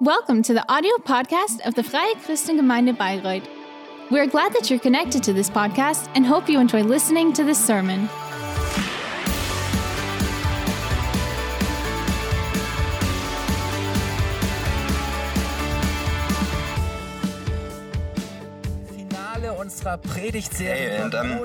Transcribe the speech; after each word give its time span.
Welcome 0.00 0.42
to 0.44 0.54
the 0.54 0.64
audio 0.70 0.96
podcast 0.96 1.60
of 1.66 1.74
the 1.74 1.82
Freie 1.82 2.14
Christengemeinde 2.16 2.96
Bayreuth. 2.96 3.46
We're 4.10 4.26
glad 4.26 4.52
that 4.54 4.68
you're 4.68 4.80
connected 4.80 5.22
to 5.22 5.32
this 5.32 5.48
podcast 5.48 6.10
and 6.14 6.26
hope 6.26 6.48
you 6.48 6.58
enjoy 6.58 6.82
listening 6.82 7.32
to 7.34 7.44
this 7.44 7.64
sermon. 7.64 8.08
Finale 18.88 19.48
unserer 19.60 19.98
Predigtserie 19.98 20.74
Hey, 20.74 20.96
and, 21.02 21.14
um, 21.14 21.38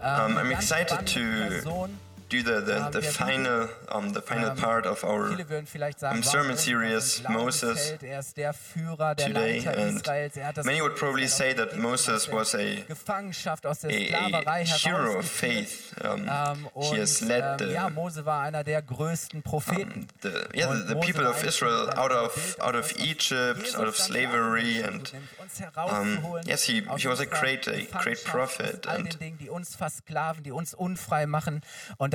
Um, 0.00 0.38
I'm 0.38 0.52
excited 0.52 1.06
to 1.06 1.20
Person. 1.48 1.98
Do 2.28 2.42
the, 2.42 2.60
the, 2.64 2.90
the 2.92 3.02
final 3.02 3.68
um, 3.90 4.12
the 4.12 4.20
final 4.20 4.50
ähm, 4.50 4.56
part 4.56 4.86
of 4.86 5.02
our 5.04 5.28
Viele 5.30 5.48
würden 5.48 5.66
vielleicht 5.66 6.00
sagen, 6.00 6.18
um, 6.18 6.22
sermon 6.22 6.56
series, 6.56 7.22
Moses, 7.28 7.94
er 8.02 8.20
ist 8.20 8.36
der 8.36 8.52
Führer, 8.52 9.14
der 9.14 9.26
today, 9.28 9.66
and. 9.66 10.06
Er 10.06 10.64
many 10.64 10.80
would 10.82 10.96
probably 10.96 11.26
say 11.26 11.54
that 11.54 11.76
Moses 11.76 12.30
was 12.30 12.54
a 12.54 12.82
Gefangenschaft 12.86 13.64
aus 13.66 13.80
der 13.80 13.90
a, 13.90 14.42
a 14.46 14.58
hero 14.64 15.18
of 15.18 15.26
faith. 15.30 15.94
Um, 16.04 16.28
Ähm, 16.28 16.68
he 16.80 16.98
has 17.00 17.20
led 17.20 17.42
ähm, 17.42 17.58
the 17.68 17.72
ja, 17.74 17.88
Mose 17.90 18.24
war 18.24 18.42
einer 18.42 18.62
der 18.64 18.82
größten 18.82 19.42
Propheten. 19.42 20.06
the 20.22 20.28
yeah 20.54 20.72
the, 20.74 20.94
the 20.94 20.94
people 20.96 21.26
of 21.26 21.42
Israel 21.44 21.90
out 21.96 22.12
of 22.12 22.56
out 22.60 22.74
of 22.74 22.92
Egypt, 22.98 23.74
out 23.76 23.86
of 23.88 23.96
slavery, 23.96 24.82
and 24.82 25.12
nämlich 25.12 26.46
yes, 26.46 26.62
he- 26.64 26.82
he 26.96 27.08
was 27.08 27.20
a 27.20 27.26
great- 27.26 27.66
a 27.68 27.80
great 28.02 28.22
prophet, 28.24 28.86
and- 28.86 29.16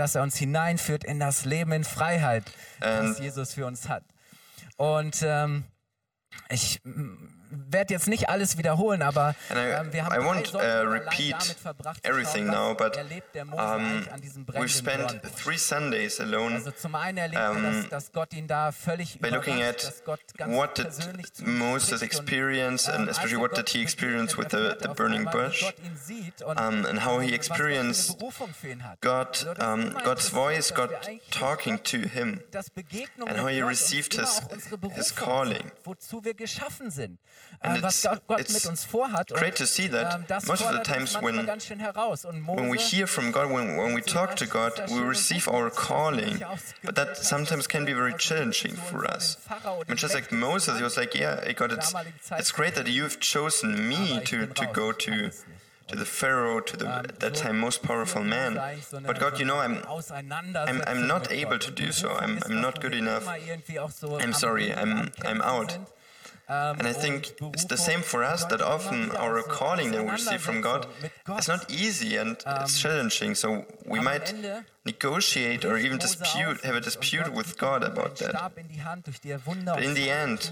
dass 0.03 0.15
er 0.15 0.23
uns 0.23 0.35
hineinführt 0.35 1.05
in 1.05 1.17
das 1.17 1.45
Leben 1.45 1.71
in 1.71 1.85
Freiheit, 1.85 2.43
das 2.81 3.19
ähm. 3.19 3.23
Jesus 3.23 3.53
für 3.53 3.65
uns 3.65 3.87
hat. 3.87 4.03
Und 4.75 5.23
ähm, 5.25 5.63
ich 6.49 6.81
werde 7.69 7.93
jetzt 7.93 8.07
nicht 8.07 8.29
alles 8.29 8.57
wiederholen, 8.57 9.01
aber 9.01 9.35
I- 9.49 9.53
ähm, 9.53 9.93
wir 9.93 10.05
haben 10.05 10.13
I 10.15 10.19
won't, 10.25 10.53
uh, 10.55 10.87
repeat 10.89 11.33
damit 11.33 11.59
verbracht, 11.59 12.05
everything 12.05 12.45
now, 12.47 12.73
but 12.75 12.95
der 13.33 13.43
um, 13.43 14.05
an 14.11 14.21
diesem 14.21 14.45
we've 14.47 14.67
spent 14.69 15.21
three 15.41 15.57
Sundays 15.57 16.19
alone 16.19 16.55
Also 16.55 16.71
zum 16.71 16.95
einen 16.95 17.17
erlebt 17.17 17.41
er, 17.41 17.51
um, 17.51 17.87
dass, 17.89 18.11
Gott 18.11 18.33
ihn 18.33 18.47
da 18.47 18.71
völlig 18.71 19.19
by 19.19 19.29
looking 19.29 19.61
at 19.63 19.83
dass 19.83 20.03
Gott 20.03 20.19
ganz 20.37 20.53
what 20.55 20.77
did 20.77 20.87
Moses 21.47 22.01
experience 22.01 22.87
and 22.89 23.03
ähm, 23.03 23.09
especially 23.09 23.39
what 23.39 23.55
did 23.57 23.69
he 23.69 23.81
experience 23.81 24.37
with 24.37 24.47
the, 24.51 24.75
the 24.81 24.89
burning 24.89 25.25
bush 25.25 25.61
Gott 25.61 25.75
ihn 25.83 25.95
sieht 25.97 26.41
und, 26.41 26.59
um, 26.59 26.85
and 26.85 27.05
how 27.05 27.19
he 27.21 27.31
was 27.37 27.47
Gott 27.47 27.57
für 27.57 27.63
eine 27.63 27.79
experienced 27.79 28.19
Berufung 28.19 28.53
für 28.53 28.69
ihn 28.69 28.83
hat. 28.83 29.01
God, 29.01 29.27
Also 29.27 29.53
das 29.53 29.57
ist 29.57 29.63
um, 29.95 30.03
God's 30.03 30.29
voice, 30.29 30.73
God 30.73 30.89
talking 31.31 31.81
to 31.83 31.97
him. 31.97 32.41
and 33.27 33.39
how 33.39 33.47
he 33.47 33.61
received 33.61 34.13
his- 34.13 34.41
his 34.95 35.15
calling. 35.15 35.71
wozu 35.83 36.23
wir 36.23 36.33
geschaffen 36.33 36.91
sind, 36.91 37.19
And 37.65 37.77
it's- 37.77 38.05
it's 38.39 38.53
mit 38.53 38.65
uns 38.65 38.83
vorhat. 38.83 39.29
great 39.29 39.55
to 39.55 39.65
see 39.65 39.87
that 39.87 40.15
ähm, 40.15 40.25
most 40.47 40.61
of 40.61 40.73
the 40.73 40.83
times 40.83 41.15
when- 41.21 41.45
ganz 41.45 41.65
schön 41.65 41.79
heraus. 41.79 42.25
Und 42.25 42.41
Mose, 42.41 42.57
When 42.59 42.69
we 42.69 42.77
hear 42.77 43.07
from 43.07 43.31
God, 43.31 43.49
when, 43.49 43.77
when 43.77 43.93
we 43.95 44.01
talk 44.01 44.35
to 44.35 44.45
God, 44.45 44.73
we 44.89 44.99
receive 44.99 45.47
our 45.47 45.69
calling, 45.69 46.41
but 46.83 46.95
that 46.95 47.15
sometimes 47.17 47.67
can 47.67 47.85
be 47.85 47.93
very 47.93 48.13
challenging 48.17 48.75
for 48.75 49.05
us. 49.05 49.37
And 49.87 49.97
just 49.97 50.13
like 50.13 50.29
Moses, 50.33 50.77
he 50.77 50.83
was 50.83 50.97
like, 50.97 51.15
"Yeah, 51.15 51.39
God, 51.53 51.71
it's 51.71 51.93
it's 52.37 52.51
great 52.51 52.75
that 52.75 52.87
you've 52.87 53.19
chosen 53.21 53.87
me 53.87 54.19
to, 54.25 54.45
to 54.45 54.65
go 54.73 54.91
to 54.91 55.31
to 55.87 55.95
the 55.97 56.05
Pharaoh, 56.05 56.59
to 56.61 56.75
the 56.77 56.87
at 56.87 57.19
that 57.21 57.35
time 57.35 57.59
most 57.59 57.81
powerful 57.81 58.23
man. 58.23 58.59
But 59.05 59.19
God, 59.19 59.39
you 59.39 59.45
know, 59.45 59.59
I'm 59.59 59.83
I'm, 59.87 60.81
I'm 60.87 61.07
not 61.07 61.31
able 61.31 61.59
to 61.59 61.71
do 61.71 61.91
so. 61.91 62.09
I'm, 62.09 62.39
I'm 62.45 62.59
not 62.61 62.81
good 62.81 62.93
enough. 62.93 63.25
I'm 63.27 64.33
sorry, 64.33 64.73
I'm 64.73 65.11
I'm 65.23 65.41
out. 65.41 65.77
And 66.47 66.87
I 66.87 66.93
think 66.93 67.33
it's 67.53 67.65
the 67.65 67.77
same 67.77 68.01
for 68.01 68.23
us 68.23 68.45
that 68.45 68.61
often 68.61 69.11
our 69.11 69.41
calling 69.43 69.91
that 69.91 70.03
we 70.03 70.11
receive 70.11 70.41
from 70.41 70.61
God 70.61 70.87
is 71.39 71.47
not 71.47 71.71
easy 71.71 72.17
and 72.17 72.37
it's 72.45 72.79
challenging. 72.81 73.35
So 73.35 73.65
we 73.85 73.99
might 73.99 74.33
negotiate 74.85 75.63
or 75.63 75.77
even 75.77 75.97
dispute, 75.97 76.61
have 76.63 76.75
a 76.75 76.81
dispute 76.81 77.31
with 77.33 77.57
God 77.57 77.83
about 77.83 78.17
that. 78.17 78.33
But 79.65 79.83
in 79.83 79.93
the 79.93 80.09
end, 80.09 80.51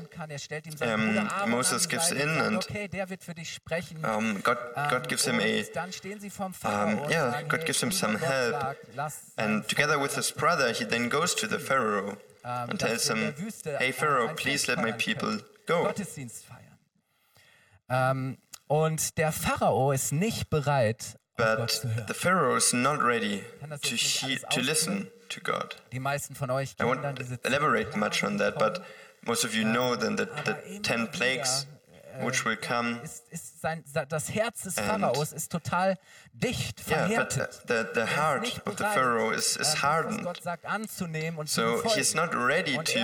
um, 0.81 1.29
Moses 1.49 1.85
gives 1.85 2.11
in 2.11 2.29
and, 2.29 2.65
Um, 4.03 4.39
God, 4.41 4.57
God 4.75 5.07
gives 5.09 5.25
him 5.27 5.39
a 5.41 5.63
um, 6.63 6.99
yeah, 7.09 7.41
God 7.47 7.65
gives 7.65 7.83
him 7.83 7.91
some 7.91 8.15
help. 8.15 8.77
And 9.37 9.67
together 9.67 9.99
with 9.99 10.15
his 10.15 10.31
brother, 10.31 10.71
he 10.71 10.85
then 10.85 11.09
goes 11.09 11.35
to 11.35 11.47
the 11.47 11.59
Pharaoh 11.59 12.17
and 12.43 12.79
tells 12.79 13.07
him, 13.09 13.33
Hey 13.79 13.91
Pharaoh, 13.91 14.33
please 14.35 14.67
let 14.67 14.77
my 14.79 14.91
people 14.93 15.39
go. 15.67 15.83
Gottesdienst 15.83 16.45
feiern. 16.45 16.77
Ähm, 17.89 18.37
und 18.67 19.17
der 19.17 19.31
Pharao 19.31 19.91
ist 19.91 20.11
nicht 20.13 20.49
bereit, 20.49 21.17
But 21.35 21.69
zu 21.71 21.93
hören. 21.93 22.07
the 22.07 22.13
Pharaoh 22.13 22.55
is 22.55 22.71
not 22.73 23.01
ready 23.01 23.43
to, 23.81 23.95
he- 23.95 24.39
to 24.51 24.59
listen 24.61 25.09
to 25.29 25.41
God. 25.41 25.75
Die 25.91 25.99
meisten 25.99 26.35
von 26.35 26.49
euch 26.51 26.75
I 26.79 26.83
won't 26.83 27.03
elaborate 27.45 27.97
much 27.97 28.23
on 28.23 28.37
that, 28.37 28.57
but 28.57 28.81
most 29.25 29.43
of 29.43 29.53
you 29.53 29.63
know 29.63 29.95
then 29.95 30.15
that 30.17 30.29
the 30.45 30.79
ten 30.81 31.07
plagues 31.09 31.67
which 32.21 32.45
will 32.45 32.57
come. 32.57 32.99
ist, 33.03 33.23
ist 33.31 33.61
sein, 33.61 33.83
das 34.09 34.29
Herz 34.33 34.63
des 34.63 34.75
Pharaos 34.79 35.31
ist 35.31 35.51
total 35.51 35.97
dicht, 36.33 36.81
Yeah, 36.87 37.07
but 37.23 37.33
verhärtet. 37.33 37.61
the, 37.67 37.85
the 37.93 38.05
heart 38.17 38.61
of 38.67 38.77
the 38.77 38.83
Pharaoh 38.83 39.31
is, 39.31 39.55
äh, 39.57 39.61
is 39.61 39.67
was 39.73 39.81
hardened. 39.81 40.27
So 41.47 41.63
befolgen. 41.77 41.89
he's 41.97 42.13
not 42.13 42.33
ready 42.35 42.77
to 42.77 42.99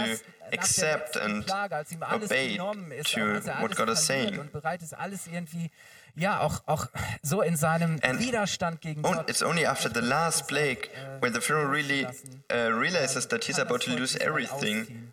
accept 0.54 1.18
and 1.18 1.46
Plage, 1.46 1.76
als 1.76 1.92
ihm 1.92 2.04
alles 2.04 2.30
obey 2.32 2.58
to 2.58 3.20
er 3.20 3.62
what 3.62 3.76
God 3.76 3.90
is 3.90 4.06
saying. 4.06 4.40
und 4.40 4.52
bereit 4.52 4.82
ist, 4.82 4.94
alles 4.94 5.28
irgendwie, 5.28 5.70
ja, 6.16 6.40
auch, 6.42 6.62
auch 6.66 6.88
so 7.22 7.42
in 7.42 7.56
seinem 7.56 8.00
And 8.02 8.20
Widerstand 8.20 8.82
gegen 8.82 9.06
On- 9.06 9.14
Gott. 9.16 9.30
it's 9.30 9.44
only 9.44 9.66
after 9.66 9.90
the 9.94 10.00
last 10.02 10.48
plague 10.48 10.90
where 11.22 11.32
the 11.34 11.42
Pharaoh 11.42 11.70
really 11.70 12.06
uh, 12.06 12.56
realizes 12.78 13.28
that 13.28 13.44
he's 13.46 13.60
about 13.60 13.80
to 13.80 13.92
lose 13.92 14.16
everything 14.20 15.12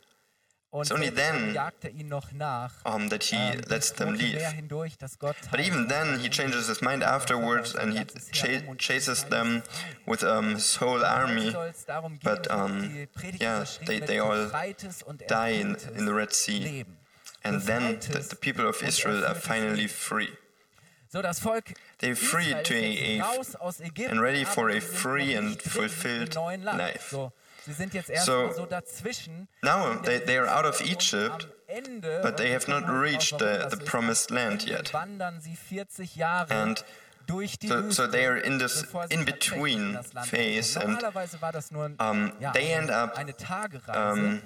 It's 0.82 0.90
only 0.90 1.08
then, 1.10 1.56
ihn 1.96 2.08
noch 2.08 2.32
nach. 2.32 2.72
um, 2.84 3.08
that 3.08 3.22
he 3.24 3.36
ähm, 3.36 3.62
lets 3.68 3.92
them 3.92 4.14
leave. 4.14 4.42
But 5.50 5.60
even 5.60 5.86
then, 5.88 6.18
he 6.18 6.28
changes 6.28 6.66
his 6.66 6.82
mind 6.82 7.02
afterwards 7.04 7.74
and 7.76 7.92
he 7.96 8.04
cha- 8.32 8.74
chases 8.76 9.24
them 9.24 9.62
with 10.06 10.24
um, 10.24 10.54
his 10.54 10.76
whole 10.76 11.04
army. 11.04 11.50
soll's 11.52 11.84
darum 11.86 12.18
gehen, 12.18 12.24
But, 12.24 12.50
um, 12.50 13.06
yeah, 13.40 13.64
they, 13.86 14.00
they 14.00 14.18
all 14.18 14.50
die 15.28 15.50
in, 15.60 15.76
in 15.96 16.06
the 16.06 16.14
Red 16.14 16.32
Sea. 16.32 16.84
And 17.44 17.60
then 17.62 18.00
the, 18.00 18.20
the 18.30 18.36
people 18.36 18.66
of 18.66 18.82
Israel 18.82 19.24
are 19.24 19.34
finally 19.34 19.86
free 19.86 20.30
So, 21.08 21.22
das 21.22 21.38
Volk 21.38 21.74
They're 21.98 22.16
free 22.16 22.52
to 22.64 22.74
a- 22.74 23.18
a- 23.18 23.20
raus 23.20 23.54
aus 23.60 23.80
Ägypten, 23.80 24.10
and 24.10 24.20
ready 24.20 24.44
for 24.44 24.70
a 24.70 24.80
free 24.80 25.34
and 25.36 25.60
fulfilled 25.62 26.34
im 26.34 26.42
neuen 26.42 26.64
Land. 26.64 26.78
life. 26.78 27.14
So, 27.64 27.70
sie 27.70 27.76
sind 27.76 27.94
jetzt 27.94 28.10
So, 28.24 28.52
so 28.52 28.66
dazwischen. 28.66 29.48
now 29.62 29.94
they- 30.02 30.18
they 30.18 30.36
are 30.38 30.48
out 30.48 30.66
of 30.66 30.80
Egypt, 30.82 31.48
but 32.22 32.36
they 32.36 32.52
have 32.52 32.68
not 32.68 32.84
reached 32.88 33.38
the- 33.38 33.66
the 33.70 33.76
promised 33.84 34.30
land 34.30 34.64
yet. 34.64 34.92
wandern 34.92 35.40
sie 35.40 35.56
40 35.56 36.14
Jahre 36.16 36.50
And 36.50 36.84
so- 37.66 37.90
so 37.90 38.06
they 38.06 38.26
are 38.26 38.38
in 38.38 38.58
this 38.58 38.82
in 39.08 39.24
Land 39.24 40.28
phase 40.28 40.76
and, 40.78 40.92
Normalerweise 41.00 41.40
war 41.40 41.52
das 41.52 41.70
nur 41.70 41.86
ein, 41.86 41.96
um, 41.98 42.32
they 42.52 42.72
end 42.74 42.90
up, 42.90 43.16
um, 43.94 44.42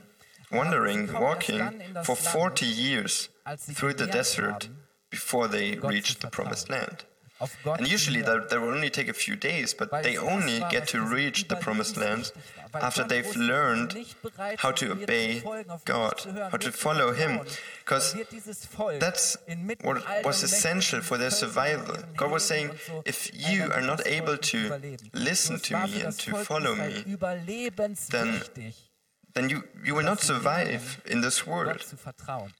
wandering, 0.50 1.12
walking 1.12 1.58
dann 1.58 1.80
in 1.80 1.94
das 1.94 2.06
for 2.06 2.16
40 2.16 2.66
years 2.66 3.30
through 3.74 3.94
the 3.98 4.06
desert 4.06 4.70
before 5.10 5.50
they 5.50 5.76
reach 5.82 6.18
the 6.20 6.28
promised 6.28 6.68
land. 6.68 7.04
And 7.64 7.86
usually 7.86 8.20
that, 8.24 8.48
that 8.50 8.60
will 8.60 8.72
only 8.74 8.90
take 8.90 9.08
a 9.08 9.14
few 9.14 9.36
days, 9.36 9.72
but 9.76 9.90
they 10.02 10.18
only 10.18 10.58
get 10.70 10.88
to 10.88 10.98
reach 10.98 11.46
the 11.48 11.54
promised 11.56 11.96
land 11.96 12.32
überlebenswichtig 12.32 12.56
war. 12.56 12.57
Weil 12.57 12.57
after 12.72 13.04
they've 13.04 13.24
wusste, 13.24 13.38
dass 13.38 13.46
sie 13.46 13.52
learned 13.52 14.62
how 14.62 14.72
to 14.72 14.92
obey 14.92 15.42
auf 15.44 15.66
mich 15.66 15.84
God, 15.84 16.52
how 16.52 16.58
to 16.58 16.72
follow 16.72 17.12
Him. 17.12 17.40
Because 17.84 18.12
Dann 18.12 18.18
wird 18.20 18.32
dieses 18.32 18.66
Volk 18.66 19.00
That's 19.00 19.38
what 19.82 20.02
was 20.24 20.42
essential 20.42 21.02
for 21.02 21.18
their 21.18 21.30
survival. 21.30 22.04
God 22.16 22.30
was 22.30 22.46
saying, 22.46 22.70
Heeren 22.70 22.96
und 22.96 23.04
so, 23.04 23.10
if 23.10 23.30
you 23.32 23.64
are 23.72 23.82
not 23.82 24.06
able 24.06 24.38
to 24.38 24.58
listen 25.12 25.60
to 25.60 25.78
me 25.78 26.02
and 26.04 26.18
to 26.18 26.36
follow 26.36 26.74
me, 26.74 27.04
überlebenswichtig, 27.06 28.88
then 29.34 29.48
you, 29.50 29.62
you 29.84 29.94
will 29.94 30.04
not 30.04 30.20
survive 30.20 31.00
in 31.06 31.20
this 31.20 31.46
world. 31.46 31.84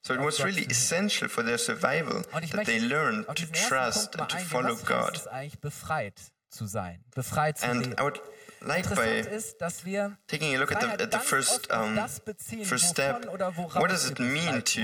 So 0.03 0.13
it 0.13 0.21
was 0.21 0.43
really 0.43 0.63
essential 0.63 1.27
for 1.27 1.43
their 1.43 1.57
survival 1.57 2.21
that 2.31 2.65
they 2.65 2.79
möchte 2.79 2.89
learn 2.89 3.25
to 3.35 3.45
trust 3.51 4.15
and 4.15 4.29
to 4.29 4.37
follow 4.37 4.75
God. 4.75 5.15
es 5.15 5.27
eigentlich, 5.27 5.59
befreit 5.59 6.19
zu 6.49 6.65
sein, 6.65 7.03
befreit 7.15 7.57
zu 7.57 7.65
And? 7.65 7.99
I 7.99 8.03
would 8.03 8.21
like 8.61 8.89
by 8.95 9.19
ist, 9.35 9.59
dass 9.61 9.85
wir 9.85 10.17
taking 10.27 10.55
a 10.55 10.59
look 10.59 10.71
at 10.71 10.81
the, 10.81 11.03
at 11.03 11.11
the 11.11 11.19
first 11.19 11.71
um, 11.71 11.97
first 12.65 12.85
step. 12.89 13.25
What 13.75 13.89
does 13.89 14.09
it 14.09 14.19
mean 14.19 14.63
to 14.63 14.81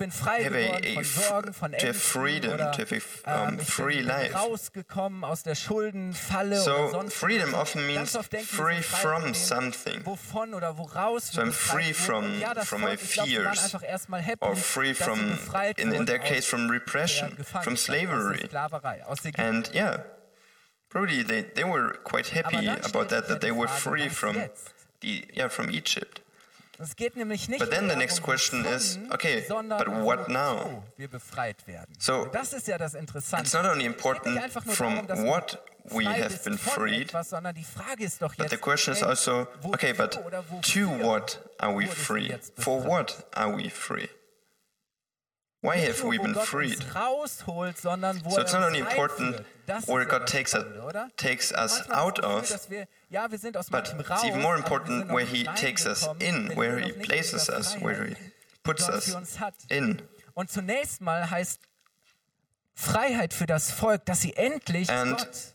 bin 0.00 0.10
frei 0.10 0.42
have 0.44 0.54
a- 0.56 0.80
geworden 0.80 0.84
a 0.86 0.94
von 0.94 1.04
Sorgen, 1.04 1.52
von 1.54 1.72
to 1.72 1.76
have 1.78 1.86
Ängsten 1.88 2.00
freedom, 2.00 2.54
oder 2.54 2.72
to 2.72 2.78
have 2.82 2.94
a 3.26 3.42
ähm, 3.42 3.48
um, 3.48 3.60
ich 3.60 3.68
free 3.68 3.96
bin 3.98 4.06
life. 4.06 4.34
rausgekommen 4.34 5.24
aus 5.24 5.42
der 5.42 5.54
Schuldenfalle 5.54 6.58
So, 6.60 6.72
oder 6.74 6.88
sonst 6.90 7.14
freedom 7.14 7.54
often 7.54 7.86
means 7.86 8.16
oft 8.16 8.32
denken 8.32 8.46
free 8.46 8.76
wir 8.76 8.82
sind 8.82 8.84
frei 8.86 9.00
from 9.20 9.34
something. 9.34 10.06
Wovon 10.06 10.54
oder 10.54 10.78
woraus 10.78 11.28
So 11.32 11.42
I'm 11.42 11.52
free 11.52 11.92
from- 11.92 12.40
ja, 12.40 12.54
from 12.64 12.80
my 12.82 12.94
ich 12.94 13.12
glaub, 13.12 13.26
sie 13.26 13.36
waren 13.44 13.54
fears. 13.54 13.72
happy, 14.22 14.38
or 14.46 14.56
free 14.56 14.94
from, 14.94 15.38
in, 15.76 15.92
in 15.92 16.06
their 16.06 16.18
case, 16.18 16.46
from 16.46 16.70
repression, 16.70 17.36
from 17.44 17.74
aus 17.74 17.80
slavery. 17.82 18.46
Sklaverei, 18.46 19.02
aus 19.04 19.18
And 19.36 19.70
yeah, 19.74 19.98
probably 20.90 21.22
they, 21.22 21.42
they 21.54 21.64
were 21.64 21.94
quite 22.04 22.28
happy 22.28 22.66
about 22.66 23.08
that, 23.08 23.28
that 23.28 23.40
they 23.40 23.52
were 23.52 23.68
free 23.68 24.08
from 24.08 24.36
the 25.00 25.24
yeah 25.32 25.48
from 25.48 25.70
Egypt. 25.70 26.20
Es 26.82 26.96
geht 26.96 27.14
nämlich 27.14 27.48
nicht 27.48 27.60
But 27.60 27.70
then 27.70 27.88
the 27.90 27.96
next 27.96 28.22
question 28.22 28.64
is, 28.64 28.98
okay, 29.12 29.44
but 29.48 29.86
what 30.02 30.28
now? 30.30 30.82
wir 30.96 31.08
befreit 31.08 31.66
werden. 31.66 31.94
So, 31.98 32.22
Und 32.22 32.34
das 32.34 32.54
ist 32.54 32.68
ja 32.68 32.78
das 32.78 32.94
Interessante. 32.94 33.44
It's 33.44 33.52
not 33.52 33.66
only 33.66 33.84
important 33.84 34.34
nicht 34.34 34.42
einfach 34.42 34.64
nur 34.64 34.74
from 34.74 34.94
darum, 34.94 35.06
dass 35.06 35.18
du 35.18 35.26
what 35.26 35.58
we 35.90 36.06
have 36.06 36.38
been 36.42 36.56
freed, 36.56 37.08
etwas, 37.08 37.30
sondern 37.30 37.54
die 37.54 37.64
Frage 37.64 38.04
ist 38.04 38.22
doch 38.22 38.34
but 38.34 38.48
the 38.48 38.56
question 38.56 38.94
is 38.94 39.02
also, 39.02 39.46
okay, 39.64 39.92
but 39.92 40.12
to 40.62 40.86
what 41.02 41.38
are 41.58 41.76
we 41.76 41.86
free? 41.86 42.32
For 42.58 42.82
what 42.82 43.26
are 43.34 43.54
we 43.54 43.68
free? 43.68 44.08
Why 45.62 45.76
have 45.76 46.02
we 46.02 46.18
been 46.18 46.34
freed? 46.34 46.80
uns 46.80 46.94
rausholt, 46.94 47.76
sondern 47.78 48.24
wo 48.24 48.30
So 48.30 48.36
er 48.38 48.42
it's 48.44 48.52
not 48.54 48.62
only 48.62 48.78
important 48.80 49.44
where 49.86 50.06
God 50.06 50.26
takes 50.26 50.54
us, 50.54 50.64
takes 51.16 51.52
us 51.52 51.88
out 51.90 52.18
of, 52.20 52.48
dass 52.48 52.70
wir, 52.70 52.86
ja, 53.10 53.30
wir 53.30 53.38
sind 53.38 53.56
aus 53.58 53.68
but 53.68 53.94
it's 53.98 54.24
even 54.24 54.40
more 54.40 54.56
important 54.56 55.08
where 55.10 55.26
He 55.26 55.44
takes 55.44 55.84
us 55.86 56.08
in, 56.18 56.56
where 56.56 56.78
He 56.78 56.92
places 56.92 57.50
us, 57.50 57.76
where 57.80 58.06
He 58.06 58.16
puts 58.62 58.88
us 58.88 59.10
für 59.10 59.16
uns 59.18 59.38
hat. 59.38 59.54
in. 59.68 60.00
Und 60.34 60.50
zunächst 60.50 61.02
mal 61.02 61.30
heißt 61.30 61.60
Freiheit 62.74 63.34
für 63.34 63.46
das 63.46 63.70
Volk, 63.70 64.06
dass 64.06 64.22
sie 64.22 64.34
endlich 64.36 64.88
And 64.88 65.18
Gott 65.18 65.54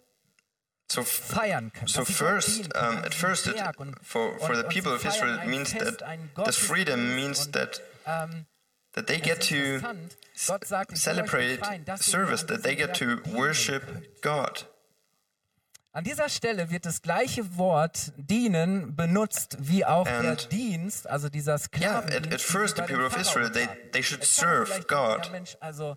So, 0.88 1.04
feiern 1.04 1.74
können. 1.74 1.88
so 1.88 2.02
dass 2.02 2.08
sie 2.10 2.14
Gott 2.14 2.30
first, 2.30 2.76
um, 2.78 2.98
at 3.04 3.14
first, 3.16 3.48
it, 3.48 3.56
for, 4.04 4.38
for 4.38 4.56
the 4.56 4.64
people 4.64 4.94
of 4.94 5.04
Israel, 5.04 5.40
it 5.42 5.48
means 5.48 5.72
that 5.74 6.04
this 6.46 6.58
freedom 6.58 7.16
means 7.16 7.50
that 7.52 7.82
ähm, 8.06 8.46
that 8.96 9.08
they 9.08 9.20
get 9.20 9.42
to 9.50 9.56
interessant, 9.56 10.18
Gott 10.48 10.66
sagt, 10.66 10.92
ich 10.94 11.06
will 11.06 11.12
euch 11.12 11.18
celebrate 11.30 11.58
befreien, 11.60 11.86
dass 11.86 12.08
ihr 12.08 12.12
service, 12.12 12.46
that 12.48 12.64
they 12.64 12.76
get 12.76 12.94
to 12.98 13.18
worship. 13.34 13.84
God. 14.22 14.66
An 15.94 16.04
dieser 16.04 16.28
Stelle 16.28 16.70
wird 16.72 16.86
das 16.86 17.02
gleiche 17.02 17.58
Wort 17.58 18.12
dienen 18.18 18.98
benutzt 18.98 19.56
wie 19.62 19.86
auch 19.86 20.04
der 20.06 20.32
And- 20.32 20.52
Dienst, 20.52 21.08
also 21.10 21.30
dieser 21.30 21.58
Yeah, 21.80 22.00
at, 22.00 22.34
at 22.34 22.42
first, 22.42 22.76
the 22.76 22.82
people 22.84 23.06
of 23.06 23.16
Israel, 23.16 23.50
they, 23.50 23.68
they 23.94 24.04
should 24.04 24.20
Jetzt 24.22 24.34
sagen 24.36 24.60
wir 24.60 24.66
serve 24.66 24.84
God. 24.88 25.32
Mensch, 25.32 25.56
also 25.62 25.96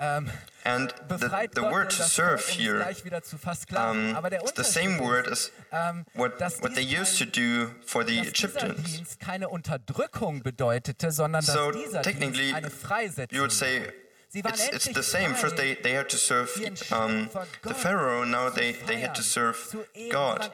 ähm, 0.00 0.30
And 0.62 0.92
the, 1.08 1.16
the 1.54 1.62
word 1.62 1.90
to 1.96 2.02
serve 2.02 2.42
um 2.46 2.52
here, 2.58 2.76
gleich 2.76 3.04
wieder 3.04 3.22
zu 3.22 3.38
versklaven. 3.38 4.14
um, 4.14 4.24
it's 4.26 4.52
the 4.54 4.64
same 4.64 4.98
word 4.98 5.26
as 5.26 5.50
ähm, 5.72 6.04
what, 6.14 6.38
what 6.38 6.74
they 6.74 6.84
used 6.84 7.18
to 7.18 7.24
do 7.24 7.70
for 7.86 8.04
the 8.04 8.18
Egyptians. 8.20 8.82
Dienst 8.82 9.20
keine 9.20 9.48
Unterdrückung 9.48 10.42
bedeutete, 10.42 11.12
sondern 11.12 11.44
dass 11.44 11.54
So 11.54 11.70
technically, 12.02 12.48
Dienst 12.48 12.54
eine 12.54 12.70
Freisetzung 12.70 13.34
you 13.36 13.42
would 13.42 13.52
say 13.52 13.80
war. 13.80 13.84
Sie 13.84 13.88
waren 13.88 14.08
it's, 14.32 14.68
it's 14.68 14.88
the 14.88 15.02
same. 15.02 15.34
First, 15.34 15.56
they, 15.56 15.74
they 15.74 15.92
had 15.92 16.08
to 16.10 16.16
serve 16.16 16.50
um, 16.92 17.28
the 17.62 17.74
Pharaoh. 17.74 18.24
Now 18.24 18.48
they, 18.50 18.72
they 18.86 19.00
had 19.00 19.14
to 19.16 19.22
serve 19.22 19.56
zu 19.56 19.78
ehren. 19.78 19.84
Sie 19.94 20.08
God. 20.10 20.52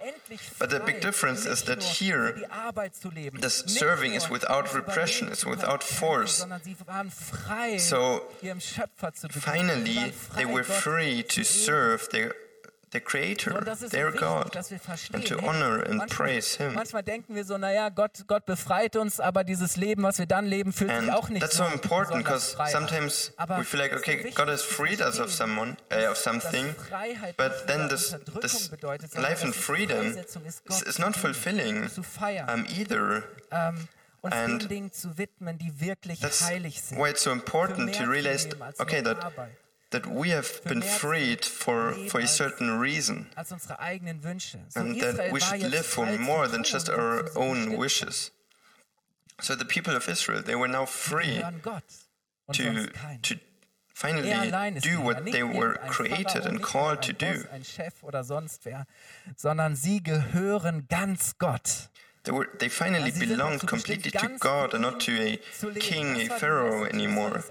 But 0.58 0.70
the 0.70 0.80
big 0.80 1.00
difference 1.00 1.46
is 1.46 1.62
that 1.64 1.82
here, 1.82 2.32
für 2.32 2.40
die 2.40 2.50
Arbeit 2.50 2.94
zu 2.94 3.10
leben, 3.10 3.40
this 3.40 3.64
serving 3.66 4.14
is 4.14 4.30
without 4.30 4.74
repression, 4.74 5.28
it's 5.28 5.44
without 5.44 5.82
force. 5.84 6.38
sondern 6.38 6.62
sie 6.62 6.76
waren 6.86 7.10
frei, 7.10 7.78
So, 7.78 8.22
ihrem 8.42 8.60
Schöpfer 8.60 9.12
zu 9.12 9.28
begegnen. 9.28 9.84
Sie 9.84 9.94
Finally, 9.94 10.12
they 10.36 10.46
were 10.46 10.64
free 10.64 11.22
to 11.22 11.42
serve 11.44 12.08
their, 12.10 12.34
their 12.96 13.00
Creator, 13.00 13.58
und 13.58 13.66
das 13.66 13.82
ist 13.82 13.92
so 13.92 13.96
their 13.96 14.12
God, 14.12 14.56
and 15.12 15.26
to 15.26 15.38
honor 15.38 15.82
and 15.84 15.96
manchmal, 15.98 16.08
praise 16.08 16.56
Him. 16.56 16.74
Manchmal 16.74 17.02
denken 17.02 17.34
wir 17.34 17.44
so, 17.44 17.58
naja, 17.58 17.88
Gott, 17.88 18.24
Gott 18.26 18.46
befreit 18.46 18.96
uns, 18.96 19.20
aber 19.20 19.44
dieses 19.44 19.76
Leben, 19.76 20.02
was 20.02 20.18
wir 20.18 20.26
dann 20.26 20.46
leben, 20.46 20.72
fühlt 20.72 20.90
And 20.90 21.04
sich 21.04 21.12
auch 21.12 21.28
nicht 21.28 21.42
that's 21.42 21.56
so 21.56 21.64
important 21.66 22.24
because 22.24 22.56
sometimes 22.70 23.32
we 23.48 23.64
feel 23.64 23.80
like, 23.80 23.94
okay, 23.94 24.30
God 24.34 24.48
has 24.48 24.62
freed 24.62 25.00
us 25.00 25.20
of 25.20 25.30
someone, 25.32 25.76
uh, 25.92 26.10
of 26.10 26.16
something, 26.16 26.74
but 27.36 27.66
then 27.66 27.88
this, 27.88 28.16
this 28.40 28.70
life 29.16 29.42
and 29.44 29.54
freedom 29.54 30.16
is, 30.68 30.82
is 30.82 30.98
not 30.98 31.16
fulfilling 31.16 31.88
um, 32.48 32.66
either. 32.68 33.24
ähm, 33.50 33.88
and 34.22 34.68
Dingen 34.70 34.92
zu 34.92 35.18
widmen, 35.18 35.58
die 35.58 35.80
wirklich 35.80 36.20
heilig 36.22 36.82
sind. 36.82 36.98
why 36.98 37.10
it's 37.10 37.22
so 37.22 37.30
important 37.30 37.94
to 37.94 38.04
realize, 38.04 38.48
zu 38.48 38.48
leben 38.50 38.62
als 38.62 38.80
okay, 38.80 39.02
that 39.02 39.18
that 39.90 40.06
we 40.06 40.30
have 40.30 40.62
been 40.64 40.82
freed 40.82 41.44
for 41.44 41.92
for 42.08 42.20
a 42.20 42.26
certain 42.26 42.78
reason, 42.78 43.30
als 43.36 43.52
unsere 43.52 43.78
eigenen 43.80 44.22
Wünsche. 44.22 44.58
So 44.68 44.80
and 44.80 45.00
that 45.00 45.32
we 45.32 45.40
should 45.40 45.62
live 45.62 45.86
for 45.86 46.06
more 46.18 46.48
than 46.48 46.62
just 46.62 46.88
our 46.88 47.30
own 47.36 47.76
wishes. 47.76 48.32
So 49.40 49.54
the 49.54 49.64
people 49.64 49.94
of 49.94 50.08
Israel, 50.08 50.42
they 50.42 50.56
were 50.56 50.68
now 50.68 50.86
free 50.86 51.38
gehören 51.38 51.62
Gott 51.62 51.84
und 52.46 52.56
to 52.56 52.88
to 53.22 53.40
Er 54.04 54.12
finally 54.12 54.80
do 54.80 55.00
what 55.00 55.24
they 55.24 55.42
were 55.42 55.78
created 55.88 56.44
and 56.44 56.60
called 56.62 57.00
to 57.02 57.14
do. 57.14 57.32
Boss, 57.32 57.46
ein 57.50 57.64
Chef 57.64 58.02
oder 58.02 58.24
sonst 58.24 58.66
wer, 58.66 58.86
sondern 59.36 59.74
sie 59.74 60.02
gehören 60.02 60.86
ganz 60.88 61.38
Gott. 61.38 61.88
They 62.24 62.32
were 62.32 62.46
they 62.58 62.68
finally 62.68 63.10
belonged 63.12 63.66
completely 63.66 64.10
to 64.10 64.28
God 64.38 64.74
and 64.74 64.82
not 64.82 65.00
to 65.00 65.12
a 65.12 65.38
king, 65.78 66.20
a 66.20 66.28
pharaoh 66.28 66.84
anymore. 66.84 67.42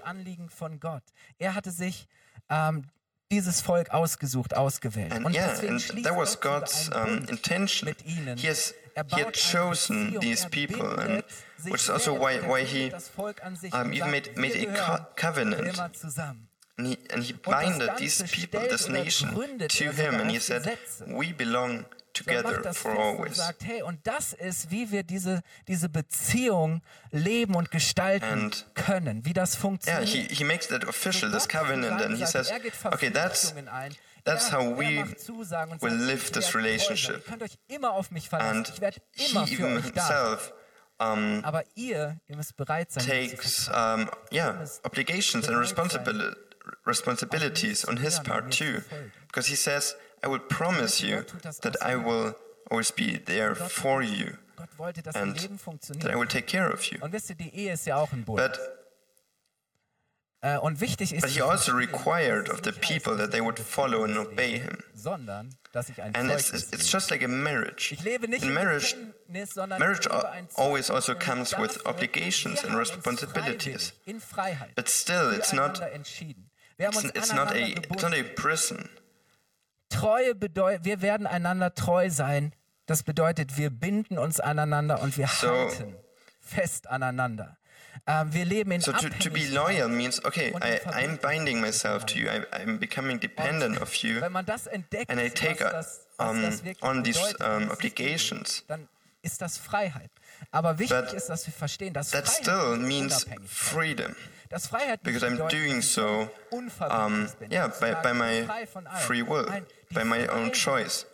ähm, 2.50 2.84
dieses 3.30 3.60
Volk 3.60 3.90
ausgesucht, 3.90 4.54
ausgewählt. 4.54 5.12
And 5.12 5.26
Und 5.26 5.34
yeah, 5.34 5.58
und 5.68 6.04
das 6.04 6.04
war 6.04 6.16
was 6.16 7.28
intention. 7.28 7.88
Mit 7.88 8.04
ihnen. 8.04 8.38
He 8.38 8.48
has, 8.48 8.74
he 9.14 9.22
had 9.22 9.34
chosen 9.34 10.18
these 10.20 10.46
people, 10.48 10.98
and, 10.98 11.24
which 11.64 11.82
is 11.82 11.90
also 11.90 12.14
why, 12.14 12.40
why 12.46 12.64
he 12.64 12.92
um, 13.72 13.92
even 13.92 14.10
made, 14.10 14.36
made 14.36 14.54
a 14.54 14.72
co 14.72 15.06
covenant. 15.16 15.78
And 16.78 16.88
he, 16.88 16.98
and 17.10 17.22
he 17.22 17.32
binded 17.32 17.96
these 17.96 18.22
people, 18.30 18.60
this 18.60 18.88
nation, 18.88 19.30
to 19.66 19.92
him, 19.92 20.14
and 20.16 20.30
he 20.30 20.38
said, 20.38 20.78
We 21.06 21.32
belong 21.32 21.86
together 22.24 22.60
das 22.62 22.78
for 22.78 22.90
always." 22.98 23.36
sagt, 23.36 23.64
hey, 23.64 23.82
und 23.82 24.06
das 24.06 24.32
ist, 24.32 24.70
wie 24.70 24.90
wir 24.90 25.02
diese, 25.02 25.42
diese 25.68 25.88
Beziehung 25.88 26.82
leben 27.10 27.54
und 27.54 27.70
gestalten 27.70 28.24
And- 28.26 28.66
können, 28.74 29.24
wie 29.24 29.32
das 29.32 29.54
Yeah, 29.54 29.60
funktioniert. 29.60 30.08
he, 30.08 30.22
he 30.34 30.44
makes 30.44 30.68
that 30.68 30.84
official, 30.86 31.30
this 31.30 31.48
Gott 31.48 31.62
covenant, 31.62 32.02
and 32.02 32.16
he 32.16 32.26
says, 32.26 32.48
er 32.50 32.60
"Okay, 32.92 33.10
that's 33.10 33.54
that's 34.24 34.50
how 34.52 34.76
we 34.76 35.04
macht 35.04 35.20
Zusagen 35.20 35.72
und 35.72 35.82
will 35.82 35.94
live 35.94 36.30
this 36.32 36.54
relationship." 36.54 37.16
Ihr 37.16 37.20
könnt 37.30 37.42
euch 37.42 37.58
immer 37.68 37.92
auf 37.92 38.10
mich 38.10 38.28
verlassen. 38.28 38.58
And 38.58 38.68
ich 38.68 38.80
werde 38.80 39.00
he 39.12 39.30
immer 39.32 39.46
für 39.46 39.52
even 39.54 39.82
himself 39.82 40.52
um, 40.98 41.44
Aber 41.44 41.62
ihr, 41.74 42.18
ihr 42.26 42.36
müsst 42.36 42.56
bereit 42.56 42.90
sein, 42.90 43.06
takes 43.06 43.68
um, 43.68 44.08
yeah 44.32 44.64
obligations 44.82 45.46
and 45.46 45.58
responsibil- 45.58 46.34
responsibilities 46.86 47.86
on 47.86 47.98
his 47.98 48.18
part 48.22 48.50
too 48.56 48.82
because 49.28 49.46
he 49.48 49.56
says 49.56 49.94
i 50.26 50.28
will 50.28 50.40
promise 50.40 51.00
you 51.06 51.22
that 51.62 51.76
i 51.82 51.94
will 51.96 52.34
always 52.70 52.90
be 52.92 53.18
there 53.24 53.54
for 53.54 54.02
you 54.02 54.32
Gott 54.56 54.68
wollte, 54.78 55.02
dass 55.02 55.14
and 55.14 55.36
that 56.00 56.10
i 56.10 56.16
will 56.16 56.26
take 56.26 56.46
care 56.46 56.72
of 56.72 56.82
you 56.90 56.98
Und 57.00 57.12
wisst 57.12 57.30
ihr, 57.30 57.36
die 57.36 57.54
Ehe 57.54 57.74
ist 57.74 57.86
ja 57.86 57.96
auch 57.96 58.12
ein 58.12 58.24
Bund. 58.24 58.38
but 58.42 58.58
Äh, 60.42 60.58
und 60.58 60.80
wichtig 60.82 61.12
ist, 61.14 61.22
but 61.22 61.30
he 61.30 61.40
also 61.40 61.72
required 61.72 62.50
of 62.50 62.60
the 62.62 62.70
people 62.70 63.16
that 63.16 63.30
they 63.30 63.40
would 63.40 63.58
follow 63.58 64.04
and 64.04 64.16
obey 64.18 64.58
him 64.60 64.78
sondern 64.94 65.54
dass 65.72 65.88
ich 65.88 66.00
ein 66.02 66.14
and 66.14 66.30
it's 66.30 66.52
it's 66.52 66.92
just 66.92 67.10
like 67.10 67.22
a 67.24 67.28
marriage 67.28 67.90
Ich 67.92 68.02
lebe 68.04 68.28
nicht 68.28 68.44
in 68.44 68.52
marriage 68.52 68.94
marriage 69.28 70.00
ich 70.00 70.12
lebe 70.12 70.12
al- 70.14 70.26
ein 70.26 70.48
always 70.56 70.90
also 70.90 71.14
comes 71.14 71.56
with 71.58 71.84
obligations 71.86 72.62
and 72.64 72.74
responsibilities. 72.76 73.92
freiwillig 73.92 74.06
In 74.06 74.20
Freiheit. 74.20 74.74
but 74.76 74.88
still 74.90 75.32
it's 75.32 75.52
not 75.54 75.78
füreinander 75.78 75.92
entschieden. 75.92 76.50
Wir 76.76 76.88
haben 76.88 76.98
it's, 76.98 77.16
it's 77.16 77.32
not 77.32 77.50
a 77.52 77.56
it's 77.58 78.02
not 78.02 78.12
a 78.12 78.22
prison 78.34 78.90
Treue 80.00 80.34
bedeutet, 80.34 80.84
wir 80.84 81.02
werden 81.02 81.26
einander 81.26 81.74
treu 81.74 82.10
sein. 82.10 82.52
Das 82.86 83.02
bedeutet, 83.02 83.56
wir 83.56 83.70
binden 83.70 84.18
uns 84.18 84.40
aneinander 84.40 85.02
und 85.02 85.16
wir 85.16 85.26
So- 85.28 85.48
halten 85.48 85.96
fest 86.40 86.86
aneinander. 86.86 87.56
Ähm, 88.06 88.32
wir 88.32 88.44
leben 88.44 88.70
in 88.70 88.80
So 88.80 88.92
to, 88.92 89.08
to 89.08 89.30
be 89.30 89.46
loyal 89.48 89.88
means 89.88 90.24
okay, 90.24 90.52
I, 90.62 90.78
I'm 90.90 91.16
binding 91.16 91.60
myself 91.60 92.04
to 92.06 92.18
you. 92.18 92.28
I, 92.28 92.42
I'm 92.54 92.78
becoming 92.78 93.18
dependent 93.18 93.80
of 93.80 93.92
you, 93.96 94.20
Wenn 94.20 94.32
man 94.32 94.46
das 94.46 94.66
entdeckt, 94.66 95.10
and 95.10 95.20
I 95.20 95.28
take 95.30 95.64
was 95.64 95.72
das, 95.72 96.06
was 96.18 96.60
um, 96.82 96.88
on 96.88 97.02
these 97.02 97.34
um, 97.40 97.70
obligations. 97.70 98.64
dann 98.68 98.86
ist 99.22 99.40
das 99.42 99.58
Freiheit. 99.58 100.10
Aber 100.52 100.78
wichtig 100.78 100.96
But 100.96 101.12
ist, 101.14 101.28
dass 101.28 101.46
wir 101.46 101.54
verstehen, 101.54 101.94
dass 101.94 102.10
That 102.10 102.28
Freiheit 102.28 102.42
still 102.42 102.76
means 102.76 103.26
freedom 103.46 104.14
Das 104.50 104.68
Freiheit 104.68 105.02
because 105.02 105.26
I'm 105.26 105.32
bedeutet, 105.32 105.58
doing 105.58 105.76
dass 105.76 105.86
ich 105.86 105.92
so, 105.92 106.30
um, 106.50 107.28
yeah, 107.50 107.66
by, 107.66 107.94
by 108.02 108.12
my 108.14 108.46
free 109.00 109.22
will, 109.26 109.46
Nein, 109.48 109.66
by 109.92 110.04
my 110.04 110.26
own 110.26 110.52
choice. 110.52 111.06